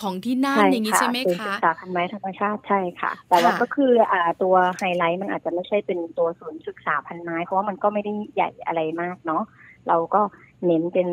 [0.00, 9.42] ของที่น่านอย่างนี้ใช่ไหมคะศึกษาพันไม้ธรรมชาติใช่ค่ะ แต่ว่าก็คืออ่าตัวไฮไลท์มันอาจจะไม่ใช่เป็นตัวศูนย์ศึกษาพันไม้เพราะว่ามันก็ไม่ได้ใหญ่อะไรมากเนาะ
[9.88, 10.20] เราก็
[10.66, 11.08] เน้นเป็น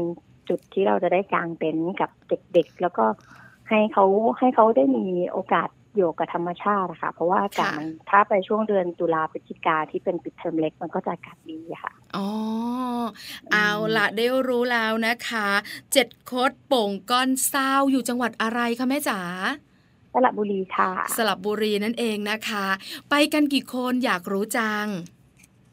[0.50, 2.10] จุดที่เราจะได้กางเต็นท์กับ
[2.54, 3.06] เด็กๆ แล้วก็
[3.70, 4.06] ให้เขา
[4.40, 12.28] ให้เขาได้มีโอกาส อยู่กับธรรมชาติค่ะเพราะว่าอากาศมันถ้าไปช่วงเดือนตุลาพฤศจิกาที่เป็นปิดเทอมเล็กมันก็จะอากาศดีค่ะอ๋อ
[13.52, 15.48] เอาละได้รู้แล้วนะคะ
[15.94, 19.22] เจ็ดโคดโป่งก้อนเศร้าอยู่จังหวัดอะไรคะแม่จ๋า
[20.14, 22.66] สระบุรีค่ะ สระบุรีนั่นเองนะคะ
[23.10, 24.86] ไปกันกี่คนอยากรู้จัง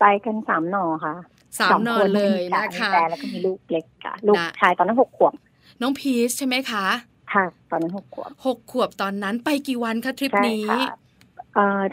[0.01, 1.15] ไปกันสามหน่อค่ะ
[1.61, 5.33] สามหน่อเลยนะคะแต่แล้วก็มีลูกเล็กค่ะ ลูกชายตอนนั้นหกขวบ
[5.81, 6.87] น้องพีชใช่ไหมคะ
[7.35, 10.65] ค่ะ ตอนนั้นหกขวบหกขวบตอนนั้นไปกี่วันคะทริปนี้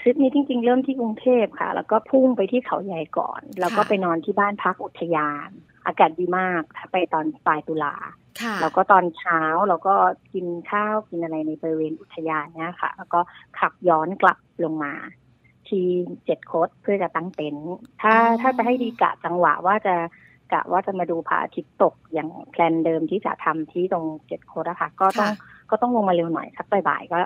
[0.02, 5.50] ทริปนี้จริง ๆ เริ่มที่กรุงเทพค่ะ แล้วก็พุ่งไปที่เขาใหญ่ก่อน แล้วก็ไปนอนที่บ้านพักอุทยาน
[5.86, 7.96] อากาศดีมากถ้าไปตอนปลายตุลา
[8.62, 9.96] แล้วก็ตอนเช้าเราก็
[10.34, 13.20] กินข้าวกินอะไรในบริเวณอุทยานเนี่ยค่ะ แล้วก็
[13.60, 14.94] ขับย้อนกลับลงมา
[15.68, 15.86] ที่
[16.26, 19.96] เจ็ดโคดเพื่อจะตั้งเต็นท์ถ้าถ้าจะให้ดีกะจังหวะว่าจะ
[20.54, 25.30] กะว่าจะมาดูพระอาทิตย์ตกอย่างแพลนเดิมที่จะทำที่ตรงเจ็ดโคดนะคะก็ต้อง
[25.72, 27.18] ก็ต้องลงมาเร็วหน่อยสักบ่ายๆก็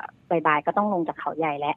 [0.47, 1.75] บ่ายๆก็ต้องลงจากเขาใหญ่แล้ว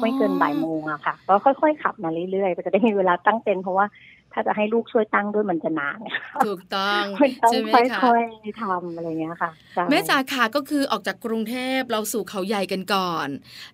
[0.00, 3.86] ไม่เกินบ่ายโมงอะค่ะก็ค่อยๆขับมาเรื่อยๆก็จะได้มีเวลาตั้งเต็นเพราะว่า
[4.32, 5.98] ถ้าจะให้ลูกช่วยตั้งด้วยมันจะนาน
[6.46, 7.04] ถูกต้อง
[7.48, 9.50] ใช่ไหมคะค่อยๆทำอะไรเงี้ยค่ะ
[9.90, 13.28] แม่จ๋าค่ะก็คือออกจากกรุงเทพเราสู่เขาใหญ่กันก่อน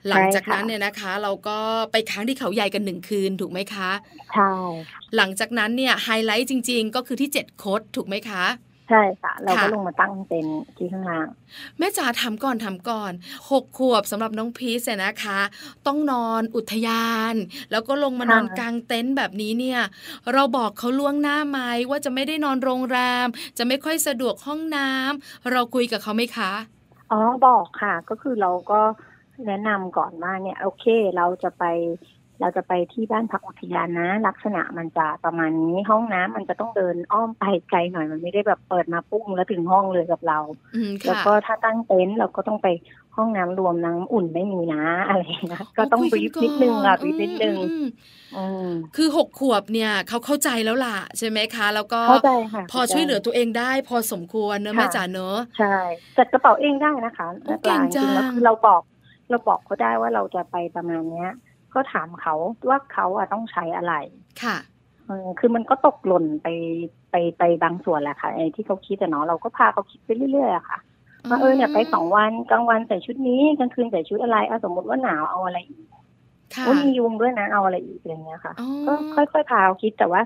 [0.08, 1.58] หลังจากนั้นเนี่ยนะคะ เราก็
[1.92, 3.90] ไปค้างที่เขาใหญ่กันหนึ่งคืนถูกไหมคะ
[4.34, 4.50] ใช่
[5.16, 11.28] หลังจากนั้นเนี่ยไฮไลท์จริง ๆ ก็คือที่เจ็ดโคดถูกไหมคะใช่ค่ะ เราก็ลงมาตั้งเป็นที่ข้างล่าง
[11.78, 13.12] แม่จ๋าถามก่อนถามก่อน
[13.50, 15.40] หกขวบสำหรับน้องพีชเนี่ยนะคะ
[15.86, 17.34] ต้องนอนอุทยาน
[17.70, 19.80] แล้วก็ลงมานอนกลางเต็นท์แบบนี้เนี่ย
[20.32, 21.58] เราบอกเขาล่วงหน้าไหม
[21.90, 23.26] ว่าจะไม่ได้นอนโรงแรม
[23.58, 26.52] จะไม่ค่อยสะดวกห้องน้ำเราคุยกับเขาไหมคะ
[27.10, 28.80] อ๋อบอกค่ะ ก็คือเราก็
[29.46, 30.84] แนะนำก่อนว่าเนี่ย โอเค
[31.16, 31.64] เราจะไป
[32.40, 40.38] เราจะไปที่บ้านพักอุทยานนะ ลักษณะมันจะประมาณนี้ห้องน้ำมันจะต้องเดินอ้อมไปไกลหน่อยมันไม่ได้แบบเปิดมาปุ้งแล้วถึงห้องเลยกับเรา
[41.06, 42.68] แล้วก็ถ้าตั้งเต็นท์เราก็ต้องไป
[43.16, 47.56] ห้องน้ำรวมน้ำอุ่นไม่มีนะอะไรนะก็ต้องรีบนิดนึงอะรีบนิดนึง
[48.96, 52.00] คือหกขวบเนี่ยเขาเข้าใจแล้วล่ะใช่ไหมคะ แล้วก็
[52.72, 55.76] พอช่วยเหลือตัวเองได้ พอสมควรเนอะแม่จ๋าเนอะใช่
[56.16, 57.26] จัดกระเป๋าเองได้นะคะ
[57.64, 58.82] เก่งจังแล้วคือเราบอก
[59.30, 61.30] เราบอกเขาได้ว่าเราจะไปประมาณเนี้ย
[61.74, 62.34] ก็ถามเขา
[62.68, 63.94] ว่าเขาอะต้องใช้อะไร
[64.42, 64.56] ค่ะ
[65.38, 66.48] คือมันก็ตกหล่นไป
[67.10, 70.78] ไปไปบางส่วนแหละค่ะไอ้ที่เขาคิดแต่เนาะเราก็พาเขาคิดไปเรื่อยๆอะค่ะ
[71.28, 75.86] ว่าเออเนี่ยไปสองวันกลางวันใส่ชุดนี้กลางคืนใส่ชุดอะไรเอาสมมติว่าหนาวเอาอะไรอีก
[76.66, 78.54] ว่ามียุงด้วยนะเอาอะไรอีกอะไรเงี้ยค่ะ
[78.86, 80.20] ก็ค่อยๆพาเขาคิดแต่ว่า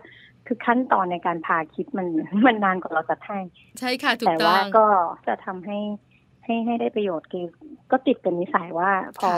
[0.47, 2.07] คือขั้นตอนในการพาคิดมัน
[2.47, 3.39] มันนานกว่าเราจะให้
[3.79, 4.87] ใช่ค่ะถูกต้องแต่ว่าก็
[5.27, 5.79] จะทำให้
[6.45, 7.47] ให้ให้ได้ประโยชน์คือ
[7.91, 9.31] ก็ติดเป็นนิสัยว่าพอ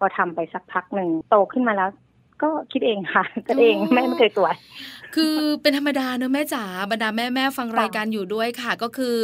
[0.00, 1.90] พอทำไปสักพักหนึ่งโตขึ้นมาแล้ว
[2.42, 4.54] ก็คิดเองค่ะก็เองแม่ไม่เคยตรวจ
[5.16, 9.16] คือเป็นธรรมดาเนอะแม่จ๋าบรรดาแม่แม่ฟังรายการอยู่ด้วยค่ะ ก็คือ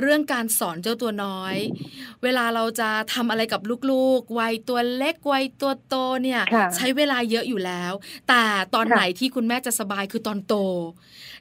[0.00, 1.56] เรื่องการสอนเจ้าตัวน้อย
[2.22, 6.40] เวลาเราจะทำอะไรกับลูกๆวัยตัวเล็กวัยตัวโตเนี่ย
[6.76, 7.92] ใช้เวลาเยอะอยู่แล้ว
[8.28, 8.42] แต่
[8.74, 10.54] ตอนไหนที่คุณแม่จะสบายคือตอนโต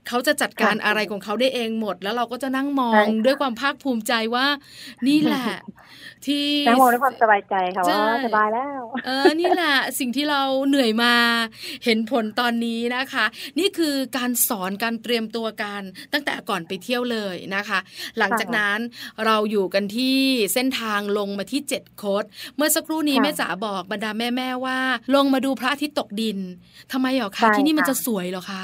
[0.07, 4.45] เขาจะจัดการอะไรของเขาได้เองหมด แล้วเราก็จะนั่งมองด้วยความภาคภูมิใจว่า
[5.07, 5.51] นี่แหละ
[6.25, 11.13] ที่นั่งมองด้วยความสบายใจค่ะว่าสบายแล้ว เออนี่แหละสิ่งที่เราเหนื่อยมา
[11.85, 13.25] เห็นผลตอนนี้นะคะ
[13.59, 13.86] นี่คือ
[14.17, 15.81] การสอนการเตรียมตัวกัน
[16.13, 17.79] ตั้งแต่ก่อนไปเที่ยวเลยนะคะ
[18.17, 18.79] หลังจากนั้น
[19.25, 20.17] เราอยู่กันที่
[20.53, 22.23] เส้นทางลงมาที่เจ็ดโคด
[22.55, 24.77] เมื่อสักครู่นี้แม่จ๋าบอกบรรดาแม่ๆว่า
[25.15, 26.37] ลงมาดูพระอาทิตย์ตกดิน
[26.91, 28.63] ทำไมหรอคะที่นี่มันจะสวยหรอคะ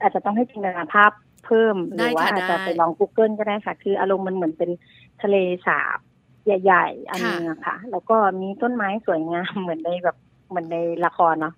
[0.00, 1.12] อาจจะต้องให้จินตนาภาพ
[1.44, 4.70] เพิ่มหรือว่าอาจจะไปลอง Google ก็ได้ค่ะ คืออารมณ์มันเหมือนเป็น
[5.22, 5.98] ทะเลสาบ
[6.46, 10.16] ใหญ่ๆ อันนึงค่ะ แล้วก็มีต้นไม้สวยงามเหมือนในแบบ
[10.48, 11.54] เหมือนในละครเนาะ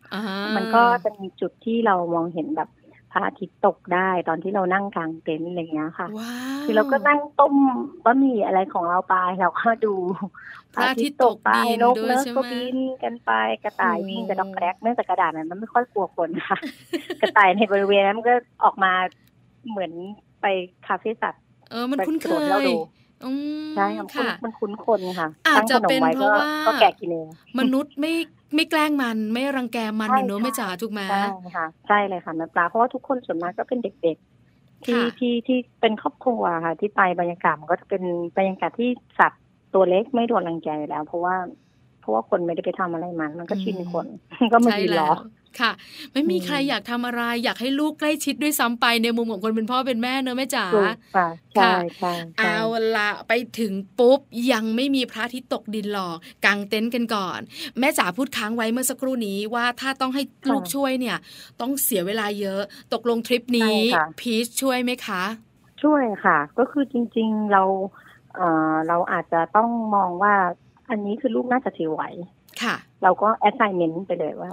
[0.56, 2.68] มันก็จะมีจุดที่เรามองเห็นแบบ
[3.12, 6.06] พระอาทิตย์ตกได้ตอนที่เรานั่งกลางเต็นท์อะไรเงี้ยค่ะ
[6.64, 7.54] คือเราก็นั่งต้ม
[8.04, 9.94] บะหมี่อะไรของเราไปเราก็ดู
[10.74, 11.50] พระอาทิตย์ตกไป
[11.82, 13.32] นกเนื้อก็บินกันไป
[13.64, 16.58] กระต่ายวิ่งกระดองกระแรกเนื่องจากกระดาษมันไม่ค่อยกลัวคนค่ะ
[17.20, 18.92] กระต่ายในบริเวณนั้นมันก็ออกมา
[19.70, 19.92] เหมือน
[20.40, 20.46] ไป
[20.86, 22.26] คาเฟ่สัตว์เออมันคุ้นเค
[22.62, 22.66] ย
[23.76, 28.12] ใช่ค่ะมันคุ้นคนค่ะอาจจะเป็นเพราะว่าก็แกะกินเองมนุษย์ไม่
[28.54, 31.24] ไม่แกล้งมันไม่รังแกมันเนอะไม่จ๋าถูกไหมใช่
[31.56, 38.02] ค่ะใช่เลยค่ะแม่ปลาเพราะว่าทุกคนส่วนมากก็เป็นเด็กๆ ที่ที่ที่เป็นครอบครัวค่ะ ที่ไปบรรยากาศมันก็จะเป็น
[38.36, 39.42] บรรยากาศที่สัตว์
[39.74, 41.34] ตัวเล็กไม่โดนรังแกแล้ว เพราะว่า
[42.00, 44.06] เพราะว่าคนไม่ได้ไปทำอะไรมัน มันก็ชินคน
[44.52, 45.12] ก็ไม่ดีหรอ
[45.60, 45.72] ค่ะ
[46.12, 50.66] ไม่มีใครอยากทำอะไร อยากให้ลูกใกล้ชิดด้วยซ้ำไปในมุมของคนเป็นพ่อเป็นแม่เนอะแม่จ๋า
[51.16, 51.72] ค่ะใช่
[52.38, 52.58] เอา
[52.96, 54.20] ละไปถึงปุ๊บ
[54.52, 57.38] ยังไม่มีพระอาทิตย์ตกดินหรอกกางเต็นท์กันก่อน
[57.78, 61.16] แม่จ๋าพูดค้างไว้เมื่อสักครู่นี้ว่าถ้าต้องให้ลูกช่วยเนี่ย
[61.60, 62.60] ต้องเสียเวลาเยอะ
[62.92, 63.76] ตกลงทริปนี้
[64.20, 65.22] พีชช่วยไหมคะ
[65.82, 67.62] ช่วยค่ะ ก็คือจริง ๆเรา
[68.36, 68.40] เอ
[68.72, 70.34] อเราอาจจะต้องมองว่า
[70.90, 72.02] อันนี้คือลูกน่าจะถือไหว
[72.64, 74.52] ค่ะ เราก็แอสไซเมนต์ไปเลยว่า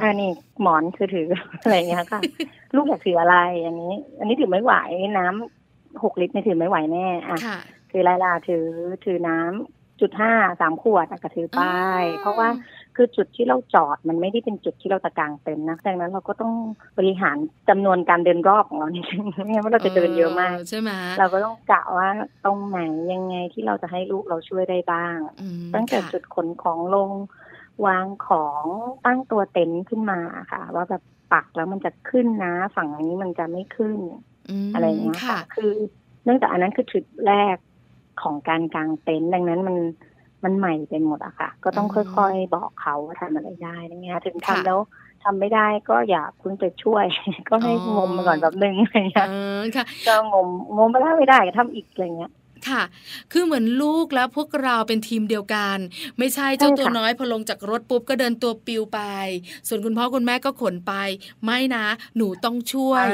[0.00, 0.30] อันนี้
[0.62, 1.28] หมอนคือถือ
[1.62, 2.20] อะไรเงี้ยค่ะ
[2.74, 4.74] ลูกอยากถืออะไร อันนี้ อันนี้ถือไม่ไหว
[5.18, 7.38] น้ำหกลิตรนี่ถือไม่ไหวแน่อะ
[7.90, 8.64] ถือลายลาถือ
[9.04, 11.60] ถือน้ำจุดห้าสามขวดก็ถือไป
[12.20, 12.48] เพราะว่า
[12.96, 16.52] คือจุดที่เราจอดมันไม่ได้เป็นจุดที่เราตะกางเต็นนะดังนั้นเราก็ต้อง
[16.98, 17.36] บริหาร
[17.68, 19.04] จำนวนการเดินรอบของเรานี่
[19.44, 22.08] ไม่งั้นเราจะเดินเยอะมากใช่ไหมเราก็ต้องกะว่า
[22.44, 22.80] ตรงไหน
[23.12, 25.16] ยังไงที่เราจะให้ลูกเราช่วยได้บ้าง
[25.74, 27.10] ตั้งแต่จุดขนของลง
[27.86, 28.64] วางของ
[29.06, 30.20] ตั้งตัวเต็นท์ขึ้นมา
[30.52, 31.02] ค่ะ ว่าแบบ
[31.32, 33.98] ปักแล้วมันจะขึ้นนะ ฝั่งนี้มันจะไม่ขึ้น
[34.74, 35.72] อะไรอย่างเงี้ยค่ะ คือ
[36.24, 37.56] เนื่องจากอันนั้นคือจุดแรก
[38.22, 39.76] ของการกางเต็นท์ดังนั้นมัน
[40.44, 44.78] มันใหม่เป็นหมดอะค่ะ ก็ต้องค่อยๆบอกเขาว่าทำอะไรได้อะไรเงี้ยถึงทำแล้ว
[45.24, 47.04] ทำไม่ได้ก็อย่าพึ่งไปช่วย
[47.48, 49.28] ก็ให้งมไปก่อนแบบนึงอะไรเงี้ย
[50.06, 52.32] ก็งมงมไปแล้วไม่ได้ก็ทำอีกอะไรเงี้ย
[52.70, 52.82] ค่ะ
[53.32, 55.78] คือเหมือนลูกแล้วพวกเราเป็นทีมเดียวกัน
[56.18, 59.00] ไม่ใช่เจ้าตัวน้อยพอลงจากรถปุ๊บก็เดินตัวปิวไป
[59.68, 60.92] ส่วนคุณพ่อคุณแม่ก็ขนไป
[61.44, 63.06] ไม่นะหนูต้องช่วย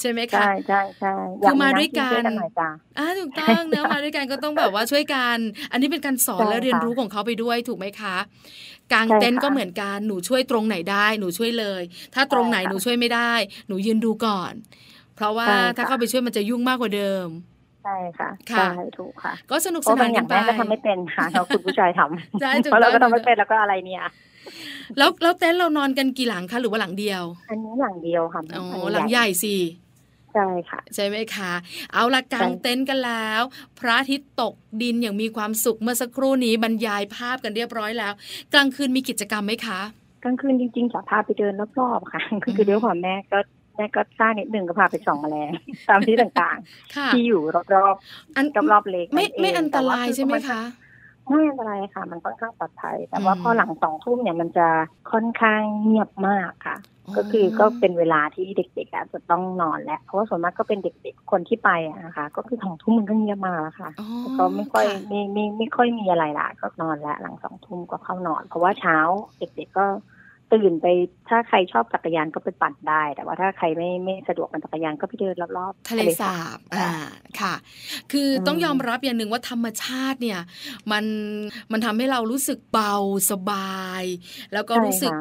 [0.00, 2.22] ใช่ไหมคะ ใช่ใช่ใช่คือมาด้วยกัน
[2.98, 5.38] อ่าถูกต้องเนะมาด้วยกันก็ต้องแบบว่าช่วยกัน
[5.72, 8.16] อันนี้เป็นการสอนและเรียนรู้ของเขาไปด้วยถูกไหมคะ
[8.92, 11.82] กางเต็นท์ก็เหมือนกัน หนูช่วยตรงไหนได้หนูช่วยเลย
[12.14, 13.32] ถ้าตรงไหนหนูช่วยไม่ได้
[13.68, 14.52] หนูยืนดูก่อน
[15.16, 17.26] เพราะว่าถ้าเข้าไปช่วยมันจะยุ่งมากกว่าเดิม
[17.84, 18.68] ใช่ค่ะใช่
[18.98, 24.04] ถูกค่ะ ก็สนุกสนานกันไปก็ทำไม่เป็นค่ะเราคุณผู้ชายทำเพราะเราก็ทำไม่เป็นแล้วก็อะไรเนี่ย
[24.98, 29.56] แล้วแล้วเต็นท์เรานอนกันกี่หลังคะหรือว่าหลังเดียว อันนี้หลังเดียวค่ะอ๋อหลังใหญ่สิ
[30.34, 31.52] ใช่ค่ะใช่ไหมคะ
[31.92, 33.42] เอาละกางเต็นท์กันแล้ว
[33.78, 38.12] พระอาทิตย์ตกดินอย่างมีความสุขเมื่อสักครู่นี้บรรยายภาพกันเรียบร้อยแล้ว
[38.54, 39.80] กลางคืนมีกิจกรรมไหมคะ
[40.24, 43.38] กลางคืนจริงๆจะพาไปเดินรอบๆค่ะ คือเดี๋ยวพ่อแม่ก็
[43.76, 45.50] แม่ก็สร้างนิดหนึ่งก็พาไปส่องแมลง
[45.88, 47.40] ตามที่ต่างๆ ที่อยู่
[47.74, 50.60] รอบๆอันรอบๆเล็กไม่ไม่อันตรายใช่ไหมคะ
[51.28, 54.68] ไม่อันตรายค่ะ มันค่อนข้างปลอดภัย แต่ว่าพอหลังสองทุ่มเนี่ยมันจะ
[55.12, 56.78] ค่อนข้างเงียบมากค่ะ
[57.16, 61.70] ก็คือก็เป็นเวลาที่เด็กๆจะต้องนอนแล้วเพราะว่าส่วนมากก็เป็นเด็กๆคนที่ไป
[62.04, 63.90] นะคะ ก็คือสองทุ่มมันก็เงียบมากแล้วค่ะ
[64.38, 68.96] ก็ไม่ค่อยไม่ไม่ไม่ค่อยมีอะไรละก็นอนแล้วหลังสองทุ่มก็เข้านอน เพราะว่าเช้า
[69.38, 69.86] เด็กๆก็
[70.54, 70.86] ตื่นไป
[71.28, 76.90] ถ้าใครชอบจักรยานก็ไปปั่นได้ แต่ว่าถ้าใครไม่ไม่สะดวกปั่นจักรยานก็ไปเดินรอบๆทะเลสาบอ่า
[77.40, 77.54] ค่ะ
[78.12, 80.40] คือต้องยอมรับอย่างหนึ่งว่าธรรมชาติเนี่ย
[80.92, 81.04] มัน
[81.72, 82.94] มันทำให้เรารู้สึกเบา
[83.30, 84.04] สบาย
[84.52, 85.12] แล้วก็รู้สึก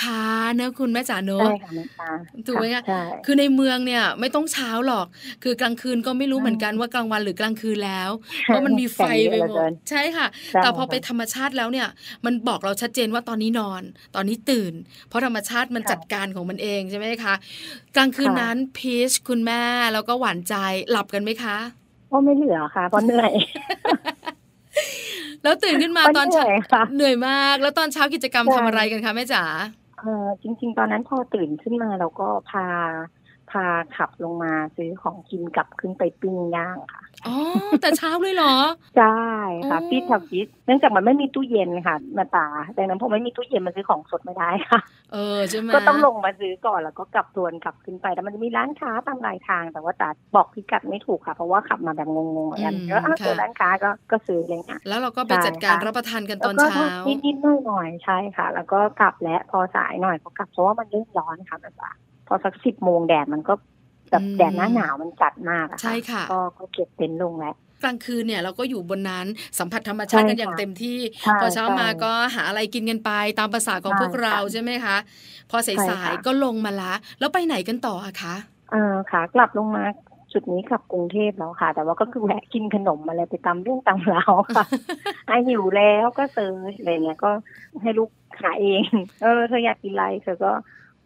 [0.00, 1.48] ช้าๆนะคุณแม่จ๋าเนอะ
[2.46, 2.82] ถูกไหมคะ
[3.24, 5.06] คือในเมืองเนี่ยไม่ต้องเช้าหรอก
[5.42, 8.10] คือกลางคืนก็ไม่รู้เหมือนกันว่ากลางวันหรือกลางคืนแล้ว
[8.44, 10.26] เพราะมันมีไฟไปหมดใช่ค่ะ
[10.62, 11.88] แต่พอไปธรรมชาติแล้วเนี่ย
[12.24, 13.82] มันบอกเราชัดเจนว่าตอนนี้นอน
[14.14, 14.72] ตอนนี้ตื่น
[15.08, 17.34] เพราะธรรมชาติมันจัดการของมันเองใช่ไหมคะ
[17.96, 19.62] กลางคืนนั้นพีชคุณแม่
[19.92, 20.54] แล้วก็หวานใจ
[20.90, 21.56] หลับกันไหมคะ
[22.10, 23.32] ก็ไม่เหลือค่ะเพราะเหนื่อย
[25.42, 26.44] แล้วตื่นขึ้นมาตอนเช้า
[26.94, 29.44] เหนื่อยมาก แล้วตอนเช้ากิจกรรมทำอะไรกันคะแม่จ๋า
[30.00, 32.66] เออจริง ๆ ตอนนั้นพอตื่นขึ้นมาเราก็พา
[33.15, 33.64] พา
[33.96, 37.36] ขับลงมาซื้อของกินกลับขึ้นไปปิ้งย่างค่ะอ๋อ
[37.80, 38.54] แต่เช้าเลยเหรอ
[38.96, 39.20] ใช่
[39.70, 42.46] ค่ะฟิตทำฟิตเนื่องจากมันไม่มีตู้เย็นค่ะมาตา
[42.76, 44.80] ดังนั้นพอไม่มีตู้เย็นมันซื้อของสดไม่ได้ค่ะ
[45.12, 56.86] เออใช่ไหมก็ต้องลงมาซื้อก่อนแล้วก็กลับทวนกลับขึ้นไปแต่มันจะมีร้านค้าตามรายทาง แต่ว่าตาบอกพิกัดไม่ถูกค่ะ เพราะว่าขับมาแบบงงๆเหมือนกันก็เจอร้านค้าก็ก็ซื้ออะไรเงี้ยแล้วเราก็ไปจัดการรับประทานกันตอนเช้า
[57.26, 61.92] นิดๆหน่อยๆใช่ค่ะ แล้วก็กลับและพอสายหน่อยก็กลับเพราะว่ามันเริ่มร้อนค่ะแบบว่า
[62.26, 63.54] พอสักสิบโมงแดดมันก็
[64.10, 66.22] แบบแดดหน้าหนาวมันจัดมากอะใช่ค่ะ
[66.58, 69.26] ก็เก็บเต็นท์ลงแล้วกลางคืนเนี่ยเราก็อยู่บนนั้น
[69.58, 70.98] สัมผัสธรรมชาติกันอย่างเต็มที่
[71.40, 74.96] พอเช้ามาก็หาอะไรกินกันไป ตามภาษาของพวกเราใช่ไหมคะ
[75.50, 78.34] พอสายๆก็ลงมาละ แล้วไปไหนกันต่ออะคะ
[78.72, 79.84] เออค่ะ กลับลงมา
[80.32, 84.66] จุดนี้กลับกรุงเทพแล้วค่ะ แต่ว่าก็คือแวะกินขนมอะไรไปตามเรื่องตามราวค่ะ
[85.26, 87.30] ไอหิวแล้วก็เซิร์ชอะไรเงี้ยก็
[87.82, 88.10] ให้ลูก
[88.40, 88.84] หาเอง
[89.22, 90.52] เออเธออยากกินอะไรเธอก็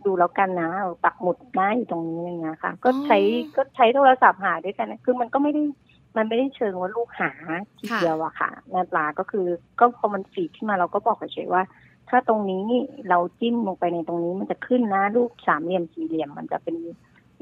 [0.06, 0.70] ดูแล้วกันนะ
[1.04, 3.18] ปักหมุดหน้าอยู่ตรงนี้อย่างเงี้ยค่ะ ก็ใช้
[3.56, 5.62] ก็ใช้โทรศัพท์หาด้วยกันคือมันก็ไม่ได้
[6.16, 7.30] มันไม่ได้เชิงว่าลูกหา
[7.78, 9.46] ทีเดียวอะค่ะแม่ปลาก็คือ
[9.80, 11.62] ก็พอมันฟีดขึ้นมาเราก็บอกเฉยว่า
[12.08, 12.64] ถ้าตรงนี้
[13.08, 16.76] เราจิ้มลงไปในตรงนี้มันจะขึ้นนะรูปสามเหลี่ยมสี่เหลี่ยม มันจะเป็น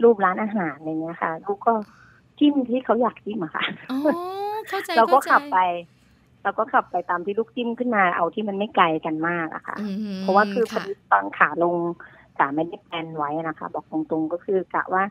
[0.02, 1.72] รูปร้านอาหารอะไรเงี้ยค่ะ ลูกก็
[2.38, 3.64] จิ้มที่เขาอยากจิ้มอะค่ะ
[4.96, 5.58] เราก็ขับไป
[6.42, 9.76] เราก็ขับไปตามที่ลูกจิ้มขึ้นมาเอาที่มันไม่ไกลกันมากอะค่ะ
[10.20, 11.74] เพราะว่าคือพอดีตอนขาลง
[12.40, 15.02] กะไม่ได้แปลนไว้นะคะ บอกตรงๆก็คือกะว่า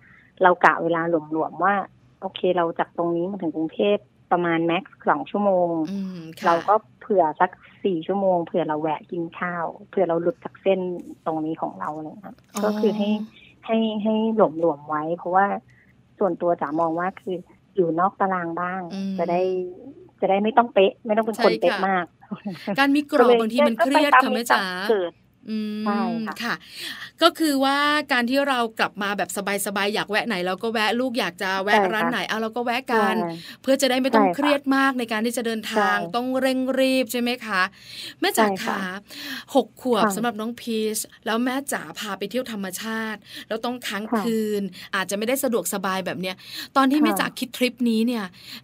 [0.43, 1.75] เรากะเวลาหลวมๆว่า
[2.21, 3.97] โอเคเราจากตรงนี้มาถึงกรุงเทพ
[4.32, 5.69] ประมาณแม็กซ์สองชั่วโมง
[6.45, 7.51] เราก็เผื่อสัก
[7.84, 10.80] สี่ชั่วโมงเผื่อเราแวะกินข้าวเผื่อเราหลุดจากเส้น
[11.25, 13.09] ตรงนี้ของเราเลยครับก็คือให้
[13.65, 15.45] ให้ให้หลวมหลวมไว้ เพราะว่า
[16.19, 17.36] ส่วนตัวจ๋ามองว่าคือ
[17.75, 18.82] อยู่นอกตารางบ้าง
[19.19, 19.41] จะได้
[20.21, 22.05] จะได้ไม่ต้องเป๊ะ ไม่ต้องเป็นคนเป๊ะมาก
[22.80, 24.61] การมีกรอบบางทีมันเครียดค่ะแม่จ๋า
[25.83, 26.01] ใช่
[26.43, 26.55] ค่ะ
[27.21, 27.77] ก็คือว่า
[28.11, 29.29] การที่เรากลับมาแบบ
[29.65, 33.15] สบายๆอยากแวะไหนเราก็แวะลูกอยากจะแวะร้านไหนเอาเราก็แวะกัน
[33.61, 37.61] เพื่อจะได้ไม่ต้องเครียดมากในการที่จะเดินทางต้องเร่งรีบใช่ไหมคะ
[38.21, 38.79] แม่จ๋าค่ะ
[39.55, 44.61] หกขวบสำหรับน้องพีชแล้วแม่จ๋าพาไปเที่ยวธรรมชาติ แล้วต้องค้างคืน
[44.95, 46.35] อาจจะไม่ได้สะดวกสบายแบบเนี้ย
[46.75, 48.23] ตอนที่แม่จ๋าคิดทริปนี้เนี่ย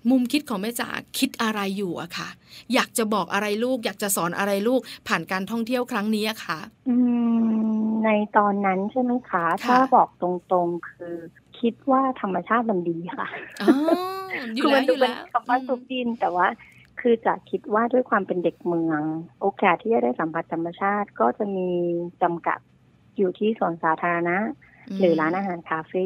[0.09, 2.29] มุมคิดของแม่จ๋าคิดอะไรอยู่อะค่ะ
[2.73, 6.59] อยากจะบอกอะไรลูก อยากจะสอนอะไรลูกผ่านการท่องเที่ยวครั้งนี้อะค่ะ
[8.05, 11.15] ในตอนนั้นใช่ไหมคะ ถ้าบอกตรงๆคือ
[11.59, 13.27] คิดว่าธรรมชาติมันดีค่ะ
[14.61, 16.47] คือมันดูเป็นคำว่าสุดินแต่ว่า
[17.01, 19.01] คือจะคิดว่าด้วยความเป็นเด็กเมือง
[19.41, 21.69] โอกาสที่จะได้สัมผัสธรรมชาติก็จะมี
[22.21, 22.59] จำกัด
[23.17, 24.37] อยู่ที่สวนสาธารณะ
[24.99, 26.05] หรือร้านอาหารคาเฟ่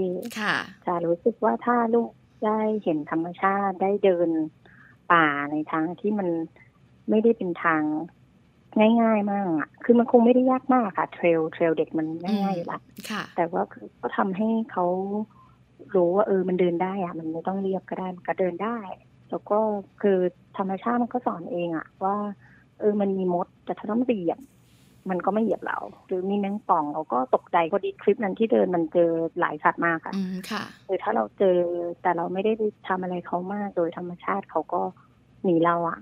[0.85, 2.09] จะรู้สึกว่าถ้าลูก
[2.45, 4.29] ได้เห็นธรรมชาติได้เดิน
[5.11, 6.29] ป่าในทางที่มัน
[7.09, 7.83] ไม่ได้เป็นทาง
[9.01, 12.79] ง่ายๆมากอะคือมันคงไม่ได้ยากมากค่ะเทรลเทรลเด็กมันง่ายๆอยู่ละ
[13.35, 14.85] แต่ว่าคือก็ทำให้เขา
[15.95, 18.77] รู้ว่าเออมันเดินได้อะ มันไม่ต้องเรียบก็ได้มันก็เดินได้
[19.29, 19.57] แล้วก็
[20.01, 20.17] คือ
[20.57, 22.15] ธรรมชาติมันก็สอนเองอะ ว่า
[22.79, 24.39] เออมันมีมดแต่ถ้าต้องเหยียบ
[25.09, 29.09] มันก็ไม่เหยียบเรา หรือมีแมงป่องเราก็ตกใจก็ดีคลิปนั้นที่เดินมันเจอ
[29.39, 30.13] หลายสัตว์มากค่ะ
[30.87, 31.57] คือถ้าเราเจอ
[32.01, 32.53] แต่เราไม่ได้
[32.87, 34.81] ทำอะไรเขามากโดยธรรมชาติเขาก็
[35.43, 35.99] หนีเราอะ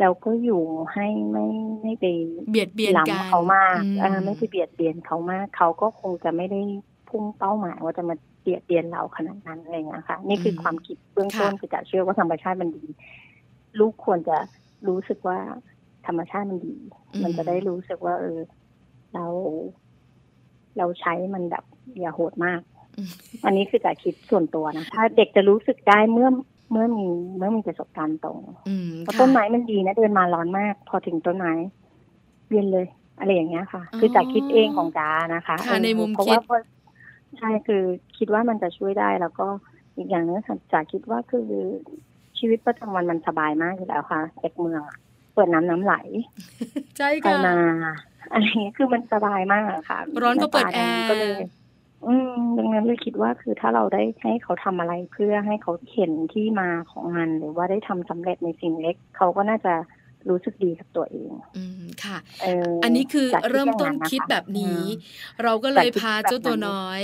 [0.00, 1.46] เราก็อยู่ให้ไม่
[1.82, 2.04] ไม่ไป
[2.50, 3.78] เบียดเบียนกันเขามาก
[4.24, 6.60] ไม่ไปเบียดเบียนเขามากเขาก็คงจะไม่ได้
[7.08, 12.84] พุ่งเป้าหมายว่าจะมาเบียดเบียนเราขนาดนั้นอะไรเงี้ยค่ะ นี่คือความคิดเบื้องต้นคือจะเชื่อว่าธรรมชาติมันดี
[13.78, 14.36] ลูกควรจะ
[14.88, 15.38] รู้สึกว่า
[16.06, 16.76] ธรรมชาติมันดี
[17.22, 18.38] มันจะได้รู้สึกว่า เออ
[19.14, 19.26] เรา
[20.78, 21.64] เราใช้มันแบบ
[22.00, 22.60] อย่าโหดมาก
[23.44, 26.28] อันนี้คือจะคิดส่วนตัวนะ ถ้าเด็กจะรู้สึกได้เมื่อ
[26.70, 27.06] เมื่อมี
[27.36, 28.38] เมื่อมีประสบการณ์ตรง
[29.00, 31.52] เพราะต้นไม้มันดีนะเดินมาร้อนมาก พอถึงต้นไม้
[32.50, 32.86] เย็นเลย
[33.18, 36.40] อะไรอย่างเงี้ยค่ะ คือจากคิดเองของจานะคะในมุมเพราะว่า
[37.38, 37.82] ใช่คือ
[38.18, 39.46] คิดว่ามันจะช่วยได้แล้วก็
[39.96, 40.38] อีกอย่างนึง
[40.72, 41.48] จากคิดว่าคือ
[42.38, 44.82] ชีวิตประจำวันมันสบายมากอยู่แล้วค่ะเอกเมือง
[45.34, 45.94] เปิดน้ำน้ำไหล
[46.98, 47.56] ใช่ค่ะมา
[48.32, 51.06] อะไรเงี้ยคือมันสบายมากค่ะ ร้อนก็เปิดแอร์
[52.06, 59.74] อืมดังนั้นเลยคิดว่าคือถ้าเราได้ให้เขาทำอะไรเพื่อให้เขาเห็นที่มาของมันหรือว่าได้ทำสำเร็จในสิ่งเล็ก เขาก็น่าจะ
[60.28, 62.18] รู้สึกดีกับตัวเอง อืมค่ะ
[62.84, 64.80] อันนี้คือเริ่มต้นคิดแบบนี้
[65.42, 67.00] เราก็เลยพาเจ้าตัวน้อย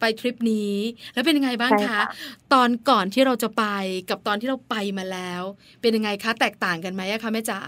[0.00, 0.74] ไปทริปนี้
[1.14, 2.00] แล้วเป็นยังไงบ้างคะ
[2.52, 3.64] ตอนก่อนที่เราจะไป
[4.10, 5.42] กับตอนที่เราไปมาแล้ว
[5.80, 7.60] เป็นยังไงคะ แตกต่างกันไหมคะแม่จ๋า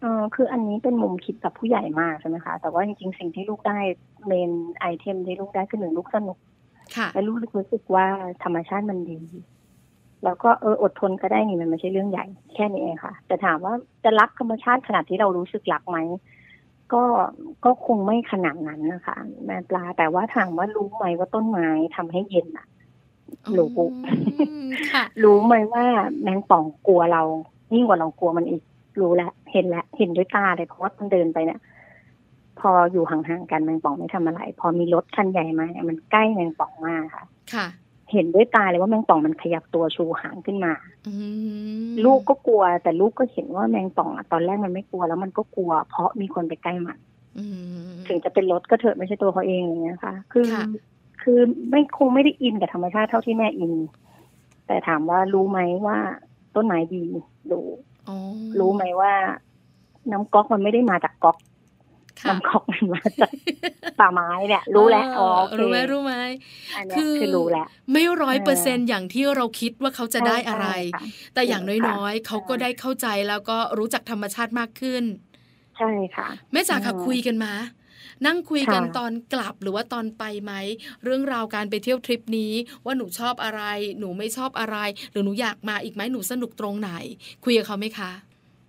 [0.00, 3.78] เออคืออันนี้เป็นมุมคิดแบบผู้ใหญ่มากใช่ไหมคะ แต่ว่าจริงๆ สิ่งที่ลูกได้
[4.26, 6.38] เมนไอเทมที่ลูกได้คือหนึ่งลูกสนุก
[7.12, 8.06] และลูกรู้สึกว่า
[8.44, 9.20] ธรรมชาติมันดี
[10.24, 13.72] แล้วก็เอออดทนก็ได้นี่มันไม่ใช่เรื่องใหญ่ แค่นี้เองค่ะ แต่ถามว่า
[14.04, 15.98] จะรักธรรมชาติขนาดที่เรารู้สึกรักไหม
[16.92, 17.02] ก็
[17.64, 22.66] ก็คงไม่ขนาดนั้นนะคะแม่ปลาแต่ว่าถามว่ารู้ไหมว่าต้นไม้ทำให้เย็นอะ
[23.58, 23.68] รู้
[25.24, 25.84] รู้ไหมว่า
[26.22, 27.22] แมงป่องกลัวเรา
[27.74, 28.62] ยิ่งกว่าเรากลัวมันอีก
[29.00, 31.60] รู้แล้วเห็นแล้วเห็นด้วยตาเลยเพราะว่ามันเดินไปเนี่ย
[32.60, 37.66] พออยู่ห่างๆกันแมงป่องไม่ทำอะไร พอมีรถคันใหญ่มาเนี่ยมันใกล้แมงป่องมากค่ะ ค่ะ
[38.12, 40.72] เห็นด้วยตาเลยว่าแมงป่องมันขยับตัวชูหางขึ้นมา
[42.04, 46.98] ลูกก็กลัว แต่ลูกก็เห็นว่าแมงป่องอะตอนแรกมันไม่กลัวแล้วมันก็กลัว เพราะมีคนไปใกล้มัน
[48.08, 50.46] ถึงจะเป็นรถก็เถอะไม่ใช่ตัวเขาเองอย่างเงี้ยค่ะ คือ
[51.22, 51.40] คือ
[51.70, 53.72] ไม่คงไม่ได้อินกับธรรมชาติเท่าที่แม่อิน
[54.66, 55.98] แต่ถามว่ารู้ไหมว่า
[56.54, 57.02] ต้นไม้ดี
[57.52, 57.60] ดู
[58.58, 59.12] รู้ไหมว่า
[60.12, 61.36] น้ำก๊อกมันไม่ได้มาจากก๊อก
[62.28, 63.30] น้ำก๊อกมันมาจาก
[64.00, 65.28] ป่าไม้เนี่ย รู้แล้วอ๋อ
[65.58, 66.14] รู้ไหมรู้ไหม
[66.96, 70.66] คือคือรู้แล้วไม่ร้อยเปอร์เซ็นอย่างที่เราคิดว่าเขาจะได้อะไร
[71.34, 75.04] แต่อย่างน้อยๆเขาก็ได้เข้าใจแล้วก็รู้จักธรรมชาติมากขึ้น
[75.78, 77.52] ใช่ค่ะแม่จ๋าค่ะคุยกันมา
[78.26, 80.52] นั่งคุยกันตอนกลับหรือว่าตอนไปไหม
[81.04, 82.52] เรื่องราวการไปเที่ยวทริปนี้
[82.84, 83.62] ว่าหนูชอบอะไร
[83.98, 84.76] หนูไม่ชอบอะไร
[85.12, 86.90] หรือหนูอยากมาอีกไหมหนูสนุกตรงไหน
[87.44, 88.10] คุยกับเขาไหมคะ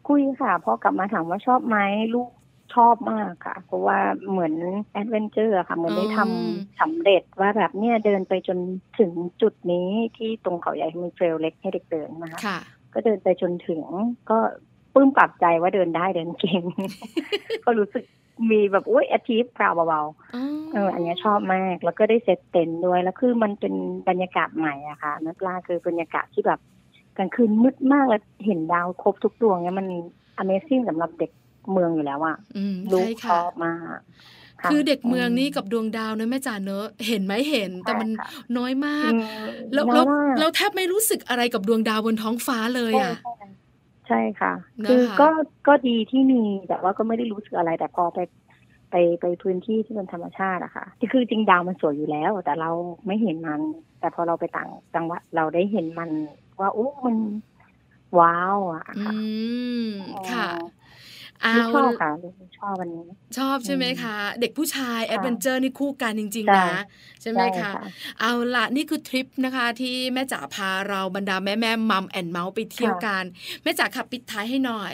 [0.08, 1.78] คุยค่ะพอกลับมาถามว่าชอบไหม
[2.14, 2.30] ลูก
[2.76, 4.00] ชอบมากค่ะ เพราะว่า
[4.32, 4.54] เหมือน
[4.94, 8.58] adventure ค่ะเหมือนได้ทำสำเร็จว่าแบบเนี่ยเดินไปจน
[9.00, 12.40] ถึงจุดนี้ที่ตรงเขาใหญ่มี trail เล็กให้เด็กเดินนะคะ
[12.94, 13.82] ก็เดินไปจนถึง
[14.30, 14.38] ก็
[14.94, 16.64] ปลื้มปริ่มใจว่าเดินได้เดินเก่ง
[17.66, 18.04] ก็รู้สึก
[18.52, 23.74] มีแบบอุ้ย achieve proud เบาๆเอออันนี้ชอบมากแล้วก็ได้เซตเต็นท์ด้วยแล้วคือมันเป็น
[24.10, 26.60] บรรยากาศใหม่อะค่ะนักล่าคือบรรยากาศที่แบบ
[27.18, 29.88] กลางคืนมืดมากแล้วเห็นดาวครบทุกดวงเนี่ยมัน
[30.42, 31.32] Amazing สำหรับเด็ก
[31.72, 32.38] เมืองอยู่แล้วอะ
[32.94, 34.00] ลูกชอบมาก
[34.72, 38.10] คือเด็กเมืองนี่กับดวงดาวเนอะแม่จ๋าเนอะเห็นไหมเห็น แต่มัน
[38.58, 39.12] น้อยมาก
[39.74, 40.02] แล้วเรา
[40.40, 43.16] เราแทบไม่รู้สึกอะไรกับดวงดาวบนท้องฟ้าเลยอะ
[44.08, 44.54] ใช่ค่ะ
[44.90, 45.30] คือก็
[45.68, 48.20] ก็ดีที่มีแต่ว่าก็ไม่ได้รู้สึกอะไรแต่พอไป
[48.92, 52.72] ไปไปพื้นที่ที่เป็นธรรมชาติอะค่ะที่คือจริงดาวมันสวยอยู่แล้ว แต่เรา
[53.06, 53.62] ไม่เห็นมัน
[54.00, 56.10] แต่พอเราไปต่างจังหวัดเราได้เห็นมัน
[56.60, 57.18] ว่าโอ้มัน
[58.20, 59.14] wow อะค่ะ
[60.32, 60.48] ค่ะ
[61.76, 62.12] ชอบค่ะ
[62.58, 63.06] ชอบวันนี้
[63.38, 66.72] ชอบใช่ไหมคะ เด็กผู้ชาย adventure นี่คู่กันจริง ๆ นะ
[67.22, 67.72] ใช่ไหมคะ
[68.20, 73.24] เอาละนี่คือทริปนะคะ ที่แม่จ๋าพาเราบรรดาแม่แม่ Mom and Mouth ไปเที่ยวกัน
[73.64, 74.94] แม่จ๋าขับปิดท้ายให้หน่อย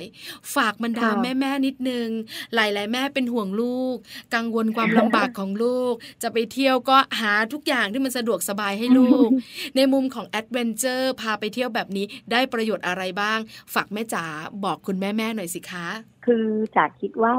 [0.55, 2.07] ฝากบรรดาแม่แม่นิดนึง
[2.55, 3.95] หลาย ๆ แม่เป็นห่วงลูก
[4.35, 9.29] กังวลความลำบากของลูก จะไปเที่ยวก็หาทุกอย่างที่มันสะดวกสบายให้ลูก
[9.75, 13.39] ในมุมของ adventure พาไปเที่ยวแบบนี้ได้ประโยชน์อะไรบ้าง
[13.73, 14.25] ฝากแม่จ๋า
[14.63, 16.45] บอกคุณแม่แม่หน่อยสิคะ คือ
[16.75, 17.35] จะคิดว่า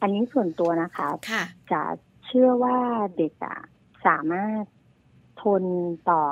[0.00, 1.42] อันนี้ส่วนตัวนะคะค่ะ
[1.72, 1.82] จะ
[2.26, 2.76] เชื่อว่า
[3.16, 3.58] เด็กอะ
[4.06, 4.62] สามารถ
[5.42, 5.64] ทน
[6.10, 6.22] ต่อ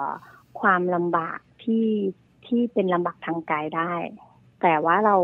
[0.61, 1.87] ความลำบากที่
[2.47, 3.93] ที่เป็นลำบากทางกายได้
[4.63, 5.17] แต่ว่าเรา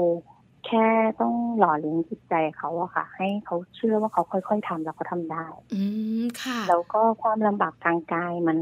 [0.67, 0.87] แค่
[1.21, 5.83] ต้องหล่อเลี้ยงจิตใจเขาอะค่ะ ให้เขาเชื่อว่าเขาค่อย ๆทำแล้วเขาทาได้ อื
[6.21, 8.59] มค่ะ แล้วก็ความลำบากทางกายมัน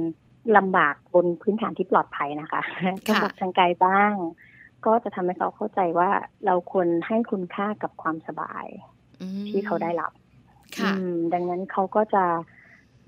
[0.57, 2.63] ลำบากบนพื้นฐานที่ปลอดภัยนะคะ
[3.09, 4.15] ลำบากทางกายบ้าง
[4.87, 6.11] ก็จะทำให้เขาเข้าใจว่า
[6.47, 8.67] เราควรให้คุณค่ากับความสบาย
[9.49, 10.13] ที่เขาได้รับ
[11.33, 12.25] ดังนั้นเขาก็จะ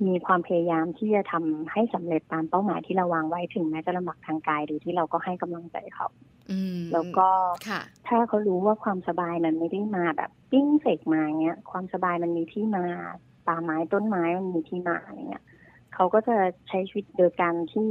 [0.07, 6.09] มีความพยายามที่จะทำให้สำเร็จตามเป้าหมายที่เราวางไว้ถึงแม้จะลำบากทางกายหรือที่เราก็ให้กำลังใจเขา
[6.93, 7.29] แล้วก็
[8.07, 12.85] ถ้าเขารู้ว่าความสบายมันไม่ได้มาแบบปิ้งเสกมาเงี้ย ความสบายมันมีที่มา
[13.47, 15.45] ป่าไม้ต้นไม้มันมีที่มาอย่างเงี้ย
[15.95, 16.37] เขาก็จะ
[16.69, 17.89] ใช้ชีวิตโดยการที่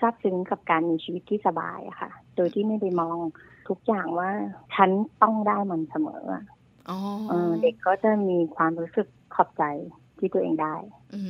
[0.00, 3.18] ซาบซึ้งกับการมีชีวิตที่สบายอะค่ะโดยที่ไม่ไปมอง
[3.68, 4.30] ทุกอย่างว่า
[4.74, 4.90] ฉัน
[5.22, 6.24] ต้องได้มันเสมอ
[7.62, 9.64] เด็กก็จะมีความรู้สึกขอบใจ
[10.18, 10.74] ที่ตัวเองได้
[11.14, 11.20] อื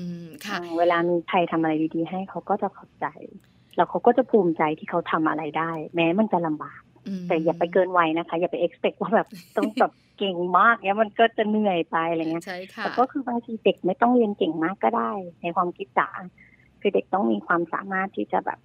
[0.46, 3.06] ค่ะ เวลามีใครทำอะไรดีๆ ให้เขาก็จะขอบใจ
[3.76, 6.80] แล้วเขาก็จะภูมิใจที่เขาทำอะไรได้ แม้มันจะลำบาก
[7.28, 16.08] แต่อย่าไปเกินวัยนะคะ อย่าไปเอ็กซ์เพว่าแบบต้องแบบเก่งมากเนี้ยมันก็จะเหนื่อยไปอะไรเงี้ยใช่ค่ะแต่ก็คือบางทีเด็กไม่ต้องเรียนเก่งมากก็ได้ ในความคิดจ๋า
[16.80, 18.58] คือเด็กต้องมีความสามารถที่จะแบบ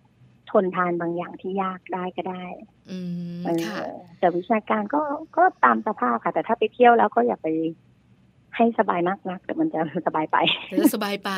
[0.52, 2.46] ทนทานบางอย่างที่ยากได้ก็ได้
[2.92, 3.00] อื
[3.42, 3.80] มค่ะ
[4.20, 5.02] แต่วิชาการก็
[5.38, 7.48] ก็ตามสภาพค่ะ แต่ถ้าไปเที่ยวแล้วก็อย่าไป
[8.56, 10.38] ให้สบายมากนักแต่มันจะสบายไป
[10.80, 11.32] จะสบายไป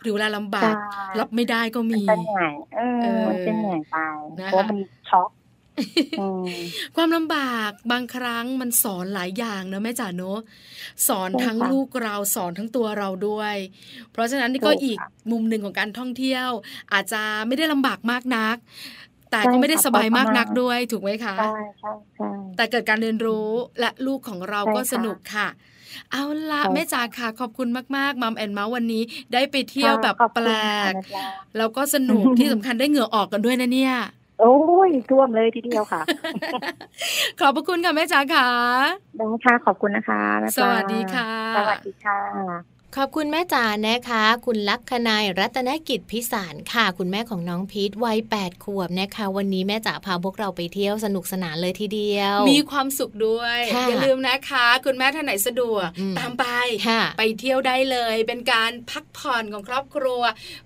[0.00, 0.74] หรือเวลาลำบาก
[1.18, 3.98] รับไม่ได้ก็มีมันเป็นเหนื่อยเออมันเป็นเหนื่อยไป
[4.44, 4.78] เพราะมัน
[5.08, 5.30] ช็อก
[6.96, 10.38] ความลำบากบางครั้งมันสอนหลายอย่างนะแม่จ๋าเนอะ
[11.08, 13.56] สอนทั้งลูกเราสอนทั้งตัวเราด้วย
[14.12, 14.98] เพราะฉะนั้นนี่ก็อีก
[15.30, 16.48] มุมหนึ่งของการท่องเที่ยว
[16.92, 18.56] อาจจะไม่ได้ลำบากมากนัก
[19.30, 23.48] แต่ก็ไม่ได้สบายมากนักด้วยถูกไหมคะใช่ใช่ใช่แต่เกิดการเรียนรู้
[23.80, 25.48] และลูกของเราก็สนุกค่ะ
[26.12, 29.02] เอาละแม่จ๋าค่ะขอบคุณมากๆมัมแอนเมาส์วันนี้
[29.32, 30.50] ได้ไปเที่ยวแบบแปล
[30.90, 30.92] ก
[31.56, 33.94] แล้วก็สนุกที่สำคัญได้เหงื่อออกกันด้วยนะเนี่ย
[34.40, 34.54] โอ้
[34.88, 36.02] ยท่วมเลยทีเดียวค่ะ
[37.40, 38.48] ขอบพระคุณค่ะแม่จ๋าค่ะ
[39.16, 40.22] ได้ค่ะขอบคุณนะคะ
[40.56, 53.58] สวัสดีค่ะ สวัสดีค่ะ ขอบคุณแม่จ๋านะคะ คุณลักษณายรัตนกิจพิสารค่ะ คุณแม่ของน้องพีทวัย 8 ขวบนะคะ วันนี้แม่จ๋าพาพวกเราไปเที่ยวสนุกสนานเลยทีเดียว มีความสุขด้วย
[53.88, 56.44] อย่าลืมนะคะ คุณแม่ท่านไหนสะดวก ตามไป
[57.18, 60.20] ไปเที่ยวได้เลย เป็นการพักผ่อนของครอบครัว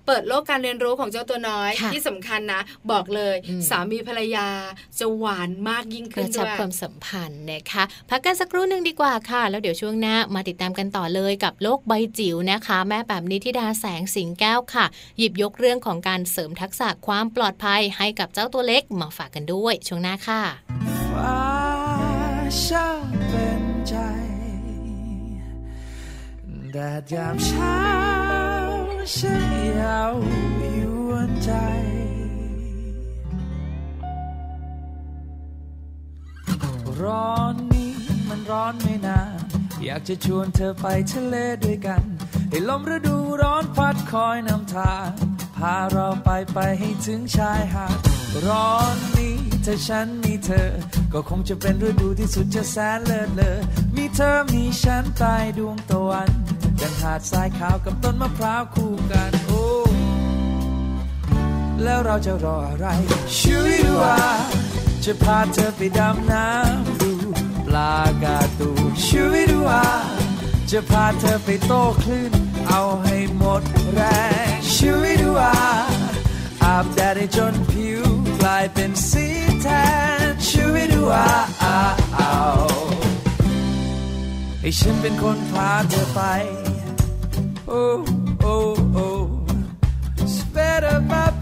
[0.06, 3.36] เปิดโลกการเรียนรู้ของเจ้าตัวน้อย ที่สำคัญนะ บอกเลย
[3.68, 4.48] สามีภรรยา
[4.98, 14.84] จะหวานมากยิ่งขึ้นด้วยกระชับความสัมพันธ์นะคะ พักกันสักครู่หนึ่งดีกว่าค่ะ แล้วเดี๋ยวช่วงหน้ามาติดตามกันต่อเลยกับโลกใบจิ๋ิ๋วนะคะ แม่แบบนี้ทิดาแสงสิงแก้วค่ะ
[15.18, 20.42] หยิบยกเรื่องของการเสริมทักษะความปลอดภัยให้กับเจ้าตัวเล็กมาฝากกันด้วย ช่วงหน้าค่ะ
[21.10, 21.42] ฟ้า
[22.64, 23.94] ช่างเป็นใจ
[26.72, 27.78] แดดยามเช้า
[29.16, 29.44] ฉัน
[29.80, 30.14] ยาว
[30.76, 31.50] ยวนใจ
[37.00, 37.92] ร้อนนี้
[38.28, 39.51] มันร้อนไม่นาน
[39.86, 42.02] อยากจะชวนเธอไปทะเลด้วยกัน
[42.50, 45.08] ให้ลมฤดูร้อนพัดคอยนำทาง
[45.56, 47.98] พาเราไปไปให้ถึงชายหาด
[48.46, 50.70] ร้อนนี้ถ้าฉันมีเธอ
[51.12, 53.58] ก็คงจะเป็นฤดูที่สุดจะแสนเลิศเลอ
[53.96, 56.30] มีเธอมีฉันใต้ดวงตะวัน
[56.80, 59.64] ดังหาดทรายขาวกับต้นมะพร้าวคู่กัน โอ้
[61.82, 62.86] แล้วเราจะรออะไร
[63.38, 64.18] ช่วยดูว่า
[65.04, 67.01] จะพาเธอไปดำน้ำ
[67.74, 68.70] ลากาตู
[69.06, 69.84] ชีวิตว่า
[70.70, 72.32] จะพาเธอไปโต้คลื่น
[72.68, 73.62] เอาให้หมด
[73.92, 74.00] แร
[74.48, 75.54] งชีวิตว่า
[76.64, 78.02] อาบแดดให้จนผิว
[78.40, 79.26] กลายเป็นสี
[79.62, 79.66] แท
[80.30, 81.26] นชีวิตว่า
[81.60, 82.36] เอา
[84.60, 86.20] ให้ฉันเป็นคนพาเธอไป
[87.68, 87.82] โอ้
[88.40, 88.56] โอ้
[88.94, 89.08] โอ้
[90.56, 91.24] Better, ba,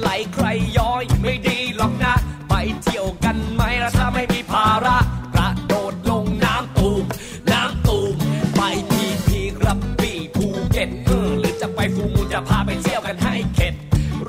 [0.00, 0.46] ไหลใคร
[0.78, 2.14] ย้อยไม่ดีหรอกนะ
[2.48, 4.96] ไปเที่ยวกันไหมล่ะถ้าไม่มีภาระ
[5.34, 7.04] กระโดดลงน้ำตูม
[7.52, 8.14] น้ำตูม
[8.56, 8.60] ไป
[8.92, 13.74] ทีพีกรับปีภูเก็ตเออหรือจะไปฟูมูจะพาไปเที่ยวกันให้เข็ด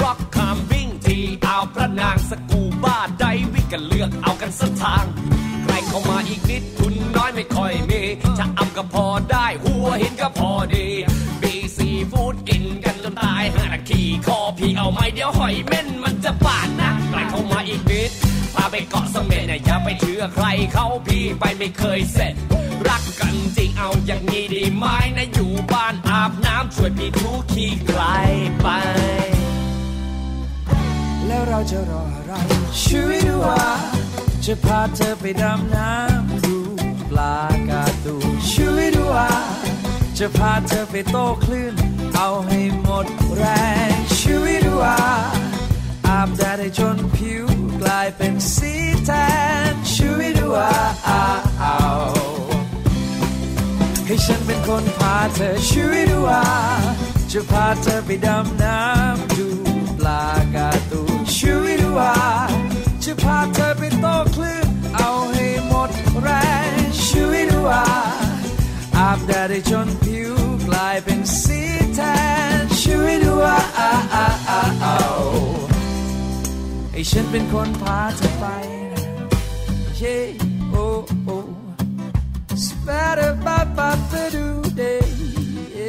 [0.02, 5.06] ร็อกคามวิ่งทีเอาพระนางสกูบ้าไดวิ่งกันเลือกเอากันสักทาง
[5.64, 8.02] ใครเข้ามาอีกนิดทุนน้อยไม่ค่อยมี
[8.38, 9.48] จะอำก็พอได้
[15.30, 18.12] วหอยเม่นมันจะบาดนะใครเข้ามาอีกนิด
[18.56, 22.34] พาไปเกาะเสม็ดเนี่ยอย่าไปเชื่อใครเขาพี่ไปไม่เคยเสร็จ
[22.88, 24.86] รักกันจริงเอาอย่างนี้ดีไหม
[25.18, 28.02] นะอยู่บ้านอาบน้ำช่วยพี่ทุขี้ใคร
[28.62, 28.68] ไป
[31.28, 32.34] แล้วเราจะรออะไร
[32.84, 33.68] ช่วยดูว่า
[34.46, 36.58] จะพาเธอไปดำน้ำดู
[37.10, 37.38] ปลา
[37.70, 38.16] กาตู
[38.52, 39.30] ช่วยดูว่า
[40.18, 41.74] จะพาเธอไปโตคลื่น
[42.22, 43.44] เอาให้หมดแร
[43.92, 45.00] งชีวิตว่า
[46.08, 47.46] อาบแดดให้จนผิว
[47.82, 48.74] กลายเป็นสี
[49.06, 49.12] แท
[49.72, 50.72] นชีวิตว่า
[51.06, 51.80] เอา
[54.06, 56.44] ให้ฉันเป็นคนพาเธอชีวิตว่า
[57.32, 59.48] จะพาเธอไปดำน้ำดู
[59.98, 61.02] ปลากาตู
[61.38, 62.16] ชีวิตว่า
[63.04, 65.90] จะพาเธอไปโต้คลื่นเอาให้หมด
[66.22, 66.28] แร
[66.72, 66.74] ง
[67.06, 67.84] ชีวิตว่า
[68.98, 70.39] อาบแดดให้จนผิว
[70.82, 71.62] กลายเป็นสี
[71.96, 72.00] แท
[72.60, 73.58] นชีวิตว่า
[76.92, 78.46] ให้ฉันเป็นคนพาเธอไป
[79.98, 80.18] เย่
[80.72, 80.86] โอ้
[81.26, 81.38] โอ้
[82.66, 84.46] Spatter ba ba ba do
[84.80, 85.08] day
[85.76, 85.80] เอ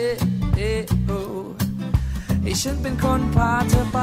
[0.57, 0.63] เอ
[1.07, 1.11] โอ
[2.43, 3.99] ให้ฉันเป็นคนพาเธอไป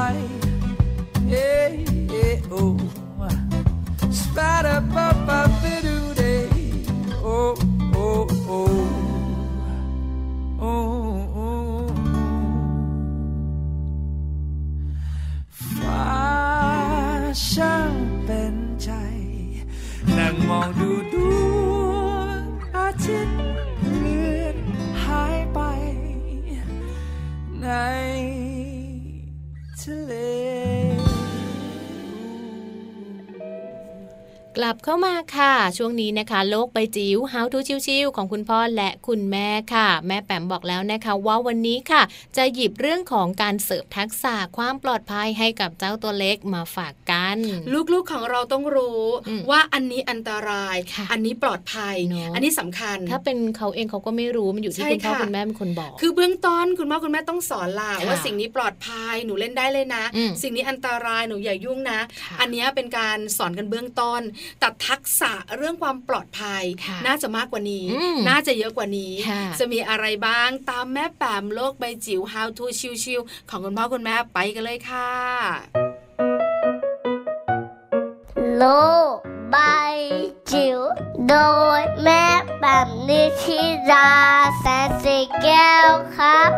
[1.28, 1.34] เอ
[2.10, 2.14] เอ
[2.48, 2.54] โอ
[4.20, 6.44] Spatter ba ba ba do day
[7.22, 7.38] โอ้
[7.92, 8.06] โอ้
[8.46, 9.07] โอ้โอ้
[15.76, 16.08] ฟ้า
[17.50, 17.92] ช่าง
[18.24, 18.90] เป็นใจ
[20.16, 22.42] นั่งมองดูดวง
[22.76, 23.40] อาทิตย์
[23.98, 24.56] เลือน
[25.04, 25.60] หายไป
[27.62, 27.68] ใน
[29.80, 30.12] ทะเล
[34.60, 42.02] กลับเข้ามาค่ะ ช่วงนี้นะคะ โลกใบจิ๋ว How to ชิวๆของคุณพ่อและคุณแม่ค่ะ แม่แปมบอกแล้วนะคะว่าวันนี้ค่ะ
[42.36, 47.38] จะหยิบเรื่องของการเสริมทักษะความปลอดภัยให้กับเจ้าตัวเล็กมาฝากกัน
[47.92, 49.02] ลูกๆของเราต้องรู้
[49.50, 50.76] ว่าอันนี้อันตราย
[51.12, 51.96] อันนี้ปลอดภัย
[52.34, 60.04] อันนี้สำคัญ ถ้าเป็นเขาเองเขาก็ไม่รู้มันอยู่ที่คุณพ่อคุณแม่เป็นคนบอก คือเบื้องต้นคุณพ่อคุณแม่ต้องสอนล่ะว่าสิ่งนี้ปลอดภัยหนูเล่นได้เลยนะ
[60.42, 62.00] สิ่งนี้อันตรายหนูอย่ายุ่งนะ
[62.40, 64.22] อันนี้เป็นการสอนกันเบื้องต้น
[64.60, 66.62] แต่ทักษะเรื่องความปลอดภัย
[67.06, 67.86] น่าจะมากกว่านี้
[68.28, 69.12] น่าจะเยอะกว่านี้
[69.60, 72.64] จะมีอะไรบ้างตามแม่แปมโลกใบจิ๋ว How to
[73.02, 75.10] ชิวๆของคุณพ่อคุณแม่ไปกันเลยค่ะ
[78.56, 78.64] โล
[79.14, 79.16] ก
[79.50, 79.56] ใบ
[80.50, 80.80] จิ๋ว
[81.28, 81.34] โด
[81.78, 82.24] ยแม่
[82.60, 84.10] แบบนิชิรา
[84.58, 86.50] แสนสีแก้วครับ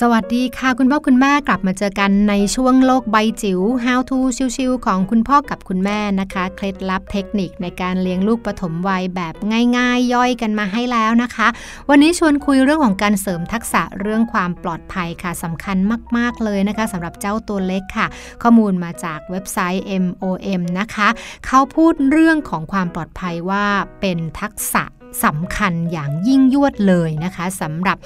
[0.00, 4.18] สวัสดีค่ะคุณพ่อคุณแม่กลับมาเจอกันในช่วงโลกใบจิ๋ว How to
[4.56, 9.34] ชิวๆของคุณพ่อกับคุณแม่นะคะ เคล็ดลับเทคนิคในการเลี้ยงลูกปฐมวัยแบบ
[9.76, 11.48] ง่ายๆ ย่อยกันมาให้แล้วนะคะ
[11.88, 15.76] วันนี้ชวนคุยเรื่องของการเสริมทักษะเรื่องความปลอดภัยค่ะสำคัญ
[16.16, 18.06] มากๆเลยนะคะสำหรับเจ้าตัวเล็กค่ะ
[18.42, 21.08] ข้อมูลมาจากเว็บไซต์ MOM นะคะ
[21.46, 23.64] เขาพูดเรื่องของความปลอดภัยว่า
[24.00, 24.84] เป็นทักษะ
[25.24, 27.96] สำคัญอย่างยิ่งยวดเลยนะคะสำหรับ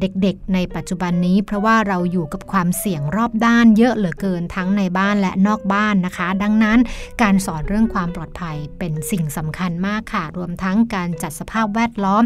[0.00, 6.78] เด็กๆ ในปัจจุบันนี้ เพราะว่าเราอยู่กับความเสี่ยงรอบด้านเยอะเหลือเกินทั้งในบ้านและนอกบ้านนะคะ ดังนั้น
[7.22, 12.22] การสอนเรื่องความปลอดภัยเป็นสิ่งสำคัญมากค่ะ รวมทั้งการจัดสภาพแวดล้อม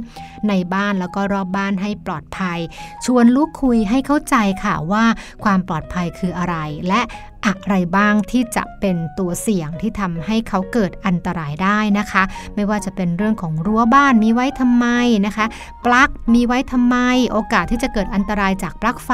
[0.49, 2.59] ในบ้านแล้วก็รอบบ้านให้ปลอดภัย
[3.07, 5.05] ชวนลูกคุยให้เข้าใจค่ะว่า
[5.45, 6.57] ความปลอดภัยคืออะไร
[6.89, 7.01] และ
[7.47, 12.23] อะไรบ้างที่จะเป็นตัวเสี่ยงที่ทำให้เขาเกิดอันตรายได้นะคะ
[12.55, 14.87] ไม่ว่าจะเป็นเรื่องของรั้วบ้านมีไว้ทำไม
[15.27, 15.47] นะคะ
[15.85, 16.97] ปลั๊กมีไว้ทำไม
[17.33, 19.11] โอกาสที่จะเกิดอันตรายจากปลั๊กไฟ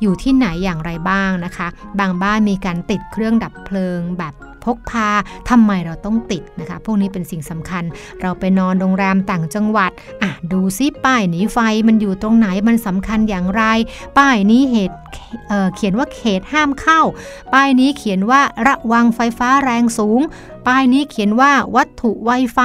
[0.00, 1.68] อยู่ที่ไหนอย่างไรบ้างนะคะ
[1.98, 4.34] บางบ้านมีการติดเครื่องดับเพลิงแบบ
[4.64, 5.08] พกพา
[5.50, 7.84] ทำไมเราต้องติดนะคะ พวกนี้เป็นสิ่งสำคัญ
[8.20, 9.90] เราไปนอนโรงแรมต่างจังหวัด
[10.22, 11.58] อะดูซิป้ายหนีไฟ
[11.88, 13.62] มันอยู่ตรงไหนมันสำคัญอย่างไร
[14.18, 14.96] ป้ายนี้เหตุ
[15.48, 17.00] เเขียนว่าเขตห้ามเข้า
[17.54, 20.20] ป้ายนี้เขียนว่าระวังไฟฟ้าแรงสูง
[20.66, 22.58] ป้ายนี้เขียนว่าวัตถุไวไฟ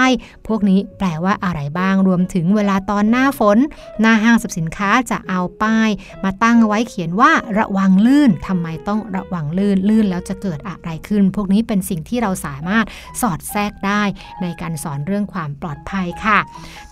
[0.47, 3.57] พวกนี้แปลว่าอะไรบ้างรวมถึงเวลาตอนหน้าฝน
[4.01, 5.89] หน้าห้างสรรพสินค้าจะเอาป้าย
[6.23, 12.85] มาตั้งไว้เขียนว่าระวังลื่นทำไมต้องระวังลื่นลื่นแล้วจะเกิดอะไรขึ้น พวกนี้เป็นสิ่งที่เราสามารถ
[13.21, 14.03] สอดแทรกได้
[14.41, 16.39] ในการสอนเรื่องความปลอดภัยค่ะ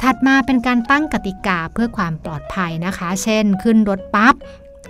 [0.01, 4.36] ถัดมาเป็นการตั้งกติกาเพื่อความปลอดภัยนะคะ เช่น ขึ้นรถปั๊บ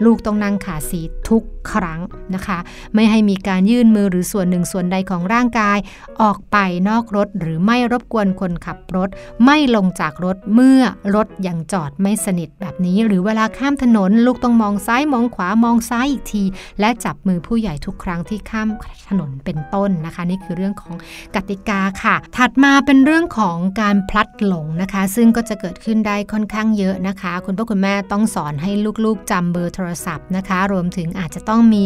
[0.05, 1.43] ลูกต้องนั่งขาสีทุก
[1.73, 1.99] ครั้ง
[2.35, 2.57] นะคะ
[2.95, 5.77] ไม่ให้มีการยื่นมือหรือส่วนหนึ่งส่วนใดของร่างกาย
[6.21, 6.57] ออกไป
[6.89, 9.09] นอกรถหรือไม่รบกวนคนขับรถ
[9.45, 10.81] ไม่ลงจากรถเมื่อ
[11.15, 16.43] รถยังจอดไม่สนิทแบบนี้ หรือเวลาข้ามถนน ลูกต้องมองซ้ายมองขวามองซ้ายอีกที
[16.79, 18.67] และจับมือผู้ใหญ่ทุกครั้งที่ข้าม
[19.09, 20.93] ถนนเป็นต้นนะคะ นี่คือเรื่องของ
[21.35, 28.71] กติกาค่ะ ถัดมาเป็นเรื่องของการพลัดหลงนะคะ ซึ่งก็จะเกิดขึ้นได้ค่อนข้างเยอะนะคะ คุณพ่อคุณแม่ต้องสอนให้
[29.05, 31.83] ลูกๆจำเบอร์โทรศัพท์นะคะ รวมถึงอาจจะต้ององมี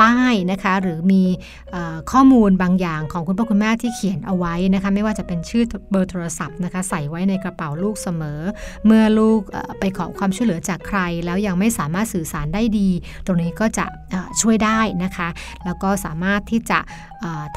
[0.00, 1.22] ป้ายนะคะหรือมี
[2.12, 8.40] ข้อมูลบางอย่างของคุณพ่อคุณแม่ที่เขียนเอาไว้นะคะไม่ว่าจะเป็นชื่อเบอร์โทรศัพท์นะคะใส่ไว้ในกระเป๋าลูกเสมอ
[8.86, 9.40] เมื่อลูก
[9.78, 12.88] ไปขอความช่วยเหลือจากใคร แล้วยังไม่สามารถสื่อสารได้ดี
[13.26, 13.84] ตรงนี้ก็จะ
[14.40, 15.28] ช่วยได้นะคะ
[15.64, 16.78] แล้วก็สามารถที่จะ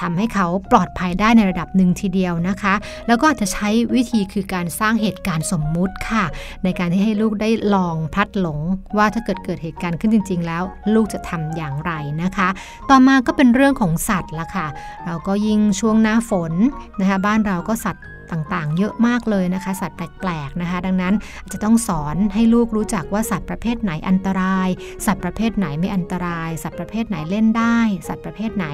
[0.01, 2.73] ทำให้เขาปลอดภัยได้ในระดับหนึ่งทีเดียวนะคะ
[3.07, 6.25] แล้วก็จะใช้วิธีคือการสร้างเหตุการณ์สมมุติค่ะ
[6.63, 8.59] ในการที่ให้ลูกได้ลองพลัดหลง
[8.97, 10.63] ว่าถ้าเกิดเกิดเหตุการณ์ขึ้นจริง ๆ แล้ว
[10.95, 11.91] ลูกจะทำอย่างไร
[12.23, 12.47] นะคะ
[12.89, 14.67] ต่อมาก็เป็นเรื่องของสัตว์ละค่ะ
[15.05, 16.53] เราก็ยิ่งช่วงหน้าฝน
[16.99, 21.13] นะคะ บ้านเราก็สัตว์ ต่างๆ เยอะมากเลยนะคะ สัตว์แปลกๆนะคะ ดังนั้น
[21.51, 24.69] จะต้องสอนให้ลูกรู้จักว่าสัตว์ประเภทไหนอันตราย
[25.05, 28.65] สัตว์ประเภทไหนไม่อันตราย สัตว์ประเภทไหนเล่นได้ สัตว์ประเภทไหน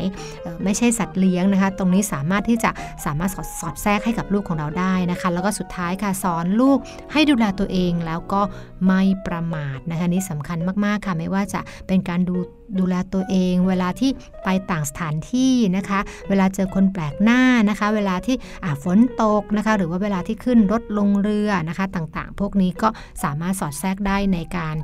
[0.64, 2.72] ไม่ใช่สัตว์เลี้ยงนะคะ ตรงนี้สามารถที่จะ
[3.06, 6.80] สามารถสอดสอดแทรกให้กับลูกของเราได้นะคะ แล้วก็สุดท้ายค่ะสอนลูก
[7.14, 8.42] ให้ดูแลตัวเองแล้วก็
[8.88, 12.36] ไม่ประมาทนะคะนี่สำคัญมากๆค่ะไม่ว่าจะเป็นการดู
[12.80, 14.12] ดูแลตัวเอง เวลาที่
[14.44, 16.00] ไปต่างสถานที่นะคะ
[16.30, 18.36] เวลาเจอคนแปลกหน้านะคะ เวลาที่
[18.84, 22.90] ฝนตกนะคะ หรือว่าเวลาที่ขึ้นรถลงเรือนะคะต่างๆ พวกนี้ก็
[23.24, 24.76] สามารถสอดแทรกได้ในการ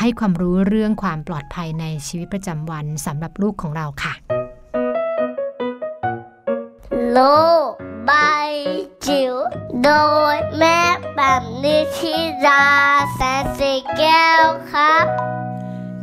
[0.00, 4.12] ให้ความรู้เรื่องความปลอดภัยในชีวิตประจำวันสำหรับลูกของเราค่ะ
[7.10, 7.18] โล
[8.08, 8.50] บาย
[9.06, 9.34] จิ๋ว
[9.82, 9.90] โด
[10.34, 10.80] ยแม่
[11.14, 12.16] แบบนิชิ
[12.46, 12.64] รา
[13.14, 15.06] แสนสีแก้วครับ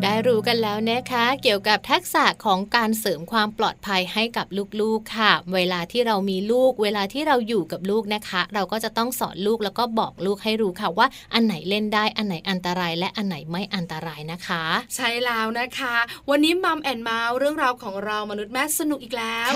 [0.03, 4.47] ได้รู้กันแล้วนะคะ เกี่ยวกับทักษะของการเสริมความปลอดภัยให้กับ
[4.81, 14.63] ลูกๆค่ะ เวลาที่เรามีลูก เวลาที่เราอยู่กับลูกนะคะ เราก็จะต้องสอนลูกแล้วก็บอกลูกให้รู้ค่ะว่าอันไหนเล่นได้อันไหนอันตราย และอันไหนไม่อันตรายนะคะ
[14.95, 15.95] ใช่แล้วนะคะ
[16.29, 19.49] วันนี้มัมแอนเมาส์เรื่องราวของเรามนุษย์แม่สนุกอีกแล้ว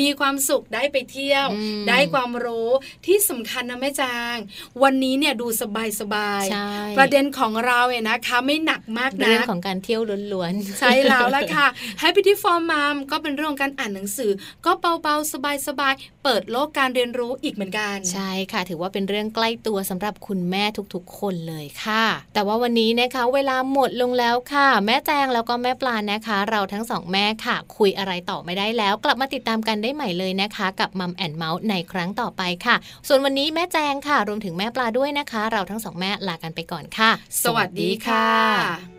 [0.00, 1.46] มีความสุขได้ไปเที่ยว
[1.88, 2.70] ได้ความรู้
[3.06, 4.36] ที่สำคัญนะแม่จาง
[4.82, 6.44] วันนี้เนี่ยดูสบายสบาย
[6.98, 11.66] ประเด็นของเราเนี่ยนะคะ ไม่หนักมากนะเรื่องของการเที่ยวล้วนๆ ใช่แล้วละค่ะ
[12.02, 14.30] Happy Tea for Mom ก็เป็นเรื่องการอ่านหนังสือ
[14.66, 14.72] ก็
[15.02, 15.32] เบาๆ
[15.66, 20.64] สบายๆ เปิดโลกการเรียนรู้อีกเหมือนกัน ใช่ค่ะ ถือว่าเป็นเรื่องใกล้ตัวสำหรับคุณแม่
[20.94, 32.76] ทุกๆ คนเลยค่ะ แต่ว่าวันนี้นะคะ เวลาหมดลงแล้วค่ะ แม่แจงแล้วก็แม่ปลานะคะ เราทั้งสองแม่ค่ะ คุยอะไรต่อไม่ได้แล้ว กลับมาติดตามกันได้ใหม่เลยนะคะ กับมัมแอนเมาส์ในครั้งต่อไปค่ะ
[33.08, 37.10] ส่วนวันนี้แม่แจงค่ะ รวมถึงแม่ปลาด้วยนะคะ เราทั้งสองแม่ลากันไปก่อนค่ะ
[37.42, 38.97] สวัสดีค่ะ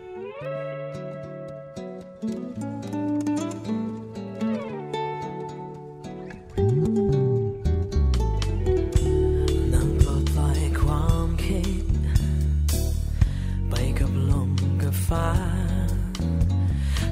[15.10, 15.30] ฟ้า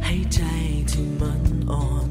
[0.04, 0.40] ให้ใจ
[0.90, 2.07] ที่มันอ่อน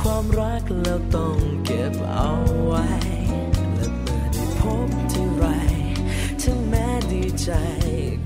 [0.00, 2.30] ความรักแล้วต้องเก็บเอา
[2.64, 2.86] ไว้
[3.74, 5.44] และเมื่อได้พบที่ไร
[6.42, 7.50] ถึงแม้ดีใจ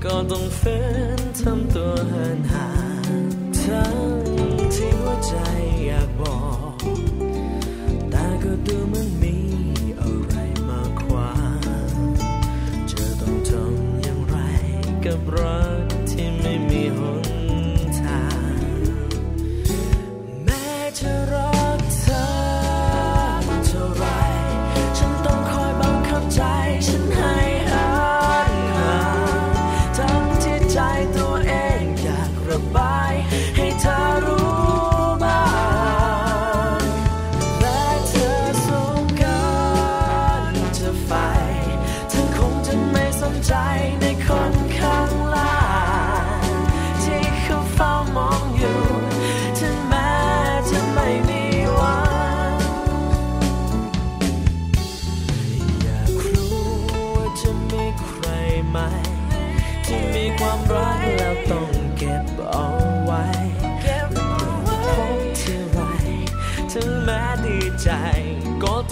[0.03, 0.77] ก็ต้องฝื
[1.17, 2.69] นทำตัวเหินห่า
[3.09, 3.11] ง
[3.63, 3.97] ทั้ง
[4.73, 5.35] ที่หัวใจ
[5.85, 6.39] อยากบอ
[6.73, 6.75] ก
[8.09, 9.37] แต่ก็ดูมันมี
[9.99, 10.35] อะไร
[10.67, 11.33] มาขวา
[11.89, 11.97] ง
[12.91, 14.35] จะต้องทำอย่างไร
[15.05, 15.72] กับรัก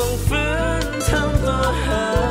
[0.02, 2.31] 风分寸多狠。